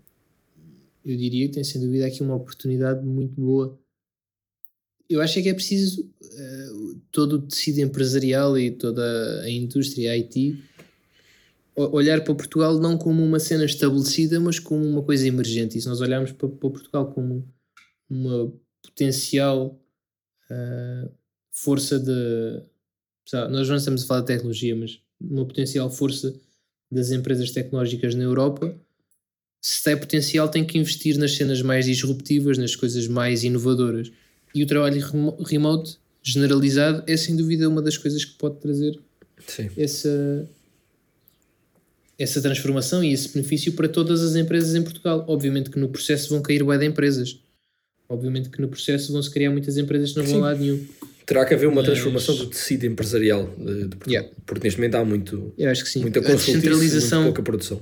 eu 1.06 1.18
diria 1.18 1.48
que 1.48 1.54
tem 1.54 1.64
sem 1.64 1.82
dúvida 1.82 2.06
aqui 2.06 2.22
uma 2.22 2.36
oportunidade 2.36 3.06
muito 3.06 3.40
boa. 3.40 3.80
Eu 5.10 5.22
acho 5.22 5.40
é 5.40 5.42
que 5.42 5.50
é 5.50 5.54
preciso 5.54 6.04
uh, 6.04 7.02
todo 7.12 7.34
o 7.34 7.42
tecido 7.42 7.80
empresarial 7.80 8.58
e 8.58 8.72
toda 8.72 9.42
a 9.42 9.50
indústria 9.50 10.12
IT 10.14 10.58
olhar 11.76 12.24
para 12.24 12.36
Portugal 12.36 12.80
não 12.80 12.98
como 12.98 13.24
uma 13.24 13.40
cena 13.40 13.66
estabelecida, 13.66 14.40
mas 14.40 14.60
como 14.60 14.86
uma 14.86 15.04
coisa 15.04 15.28
emergente. 15.28 15.78
E 15.78 15.82
se 15.82 15.88
nós 15.88 16.02
olharmos 16.02 16.32
para, 16.32 16.48
para 16.48 16.70
Portugal 16.70 17.12
como 17.12 17.48
uma 18.10 18.54
potencial 18.84 19.80
uh, 20.50 21.12
força 21.52 22.00
de. 22.00 22.64
Nós 23.50 23.70
não 23.70 23.78
estamos 23.78 24.04
a 24.04 24.08
falar 24.08 24.22
de 24.22 24.28
tecnologia, 24.28 24.76
mas 24.76 25.00
uma 25.20 25.46
potencial 25.46 25.90
força 25.90 26.38
das 26.92 27.12
empresas 27.12 27.52
tecnológicas 27.52 28.14
na 28.14 28.24
Europa. 28.24 28.76
Se 29.62 29.84
tem 29.84 29.96
potencial, 29.96 30.50
tem 30.50 30.66
que 30.66 30.78
investir 30.78 31.18
nas 31.18 31.36
cenas 31.36 31.62
mais 31.62 31.86
disruptivas, 31.86 32.58
nas 32.58 32.76
coisas 32.76 33.08
mais 33.08 33.44
inovadoras. 33.44 34.12
E 34.56 34.64
o 34.64 34.68
trabalho 34.68 35.00
remote 35.46 35.98
generalizado 36.24 37.04
é 37.08 37.16
sem 37.16 37.36
dúvida 37.36 37.70
uma 37.70 37.82
das 37.82 37.98
coisas 37.98 38.26
que 38.26 38.34
pode 38.34 38.60
trazer 38.60 39.00
Sim. 39.48 39.70
essa 39.78 40.50
essa 42.18 42.40
transformação 42.40 43.04
e 43.04 43.14
esse 43.14 43.30
benefício 43.30 43.74
para 43.74 43.88
todas 43.88 44.22
as 44.22 44.36
empresas 44.36 44.76
em 44.76 44.84
Portugal. 44.84 45.26
Obviamente 45.28 45.70
que 45.72 45.80
no 45.80 45.90
processo 45.90 46.30
vão 46.30 46.42
cair 46.42 46.64
bué 46.64 46.78
de 46.78 46.86
empresas. 46.86 47.40
Obviamente 48.08 48.50
que 48.50 48.62
no 48.62 48.68
processo 48.68 49.12
vão 49.12 49.24
se 49.24 49.32
criar 49.32 49.50
muitas 49.50 49.78
empresas 49.78 50.12
que 50.12 50.20
não 50.20 50.26
vão 50.26 50.40
lá 50.42 50.54
nenhum. 50.54 50.86
Terá 51.26 51.46
que 51.46 51.54
haver 51.54 51.68
uma 51.68 51.78
Mas... 51.78 51.86
transformação 51.86 52.36
do 52.36 52.48
tecido 52.48 52.86
empresarial 52.86 53.46
de, 53.58 53.88
de 53.88 53.96
Portugal. 53.96 54.08
Yeah. 54.08 54.30
Porque 54.46 54.68
neste 54.68 54.80
momento 54.80 54.96
há 54.96 55.06
muito, 55.06 55.54
Eu 55.58 55.70
acho 55.70 55.84
que 55.84 55.90
sim. 55.90 56.02
muita 56.02 56.22
consultização, 56.22 57.24
pouca 57.24 57.42
produção. 57.42 57.82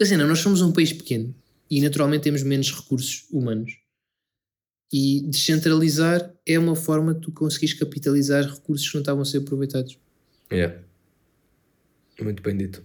Assim, 0.00 0.16
não, 0.16 0.26
nós 0.26 0.38
somos 0.38 0.62
um 0.62 0.72
país 0.72 0.92
pequeno 0.92 1.34
e 1.70 1.80
naturalmente 1.80 2.22
temos 2.22 2.42
menos 2.42 2.72
recursos 2.72 3.26
humanos. 3.30 3.78
E 4.92 5.20
descentralizar 5.28 6.34
é 6.44 6.58
uma 6.58 6.74
forma 6.74 7.14
de 7.14 7.20
tu 7.20 7.30
conseguires 7.30 7.78
capitalizar 7.78 8.44
recursos 8.44 8.88
que 8.88 8.94
não 8.94 9.02
estavam 9.02 9.22
a 9.22 9.24
ser 9.24 9.38
aproveitados. 9.38 9.98
É. 10.50 10.56
Yeah. 10.56 10.82
Muito 12.20 12.42
bem 12.42 12.56
dito. 12.56 12.82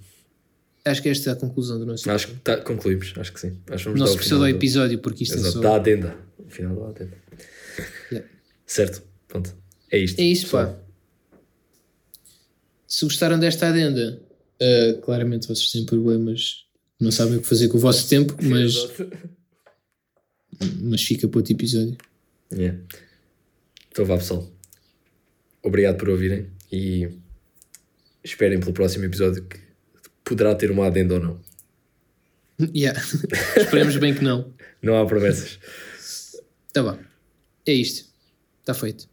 Acho 0.86 1.02
que 1.02 1.10
esta 1.10 1.32
é 1.32 1.34
a 1.34 1.36
conclusão 1.36 1.80
do 1.80 1.86
nosso 1.86 2.10
Acho 2.10 2.28
que 2.28 2.36
tá, 2.36 2.58
concluímos, 2.58 3.12
acho 3.18 3.34
que 3.34 3.40
sim. 3.40 3.58
Acho 3.68 3.92
que 3.92 3.98
nosso 3.98 4.18
pseudo 4.20 4.48
episódio, 4.48 5.00
porque 5.00 5.24
isto 5.24 5.36
Exato, 5.36 5.48
é 5.48 5.52
só. 5.54 5.62
Dá 5.62 5.72
a 5.72 5.76
adenda. 5.78 6.16
O 6.38 6.50
final 6.50 6.76
dá 6.76 6.86
a 6.86 6.90
adenda. 6.90 7.18
Yeah. 8.12 8.30
Certo, 8.68 9.04
pronto. 9.28 9.56
É 9.92 9.98
isto. 9.98 10.20
É 10.20 10.24
isto, 10.24 10.52
pá. 10.52 10.78
Se 12.88 13.04
gostaram 13.04 13.40
desta 13.40 13.68
adenda, 13.68 14.22
uh, 14.62 15.02
claramente 15.02 15.48
vocês 15.48 15.72
têm 15.72 15.86
problemas, 15.86 16.65
não 17.00 17.12
sabem 17.12 17.38
o 17.38 17.42
que 17.42 17.48
fazer 17.48 17.68
com 17.68 17.78
o 17.78 17.82
vosso 17.82 18.08
tempo, 18.08 18.36
mas. 18.42 18.74
mas 20.82 21.04
fica 21.04 21.28
para 21.28 21.40
outro 21.40 21.54
episódio. 21.54 21.98
Yeah. 22.54 22.80
Então 23.92 24.06
vá 24.06 24.18
pessoal. 24.18 24.50
Obrigado 25.62 25.98
por 25.98 26.10
ouvirem 26.10 26.48
e 26.72 27.10
esperem 28.24 28.60
pelo 28.60 28.74
próximo 28.74 29.06
episódio 29.06 29.44
que 29.44 29.60
poderá 30.24 30.56
ter 30.56 30.72
uma 30.72 30.88
adenda 30.88 31.16
ou 31.16 31.20
não. 31.20 31.42
Yeah. 32.74 33.00
Esperemos 33.58 33.98
bem 33.98 34.14
que 34.14 34.24
não. 34.24 34.54
não 34.82 34.98
há 34.98 35.06
promessas. 35.06 35.60
Tá 36.72 36.84
bom. 36.84 37.00
É 37.66 37.74
isto. 37.74 38.10
Está 38.62 38.74
feito. 38.74 39.10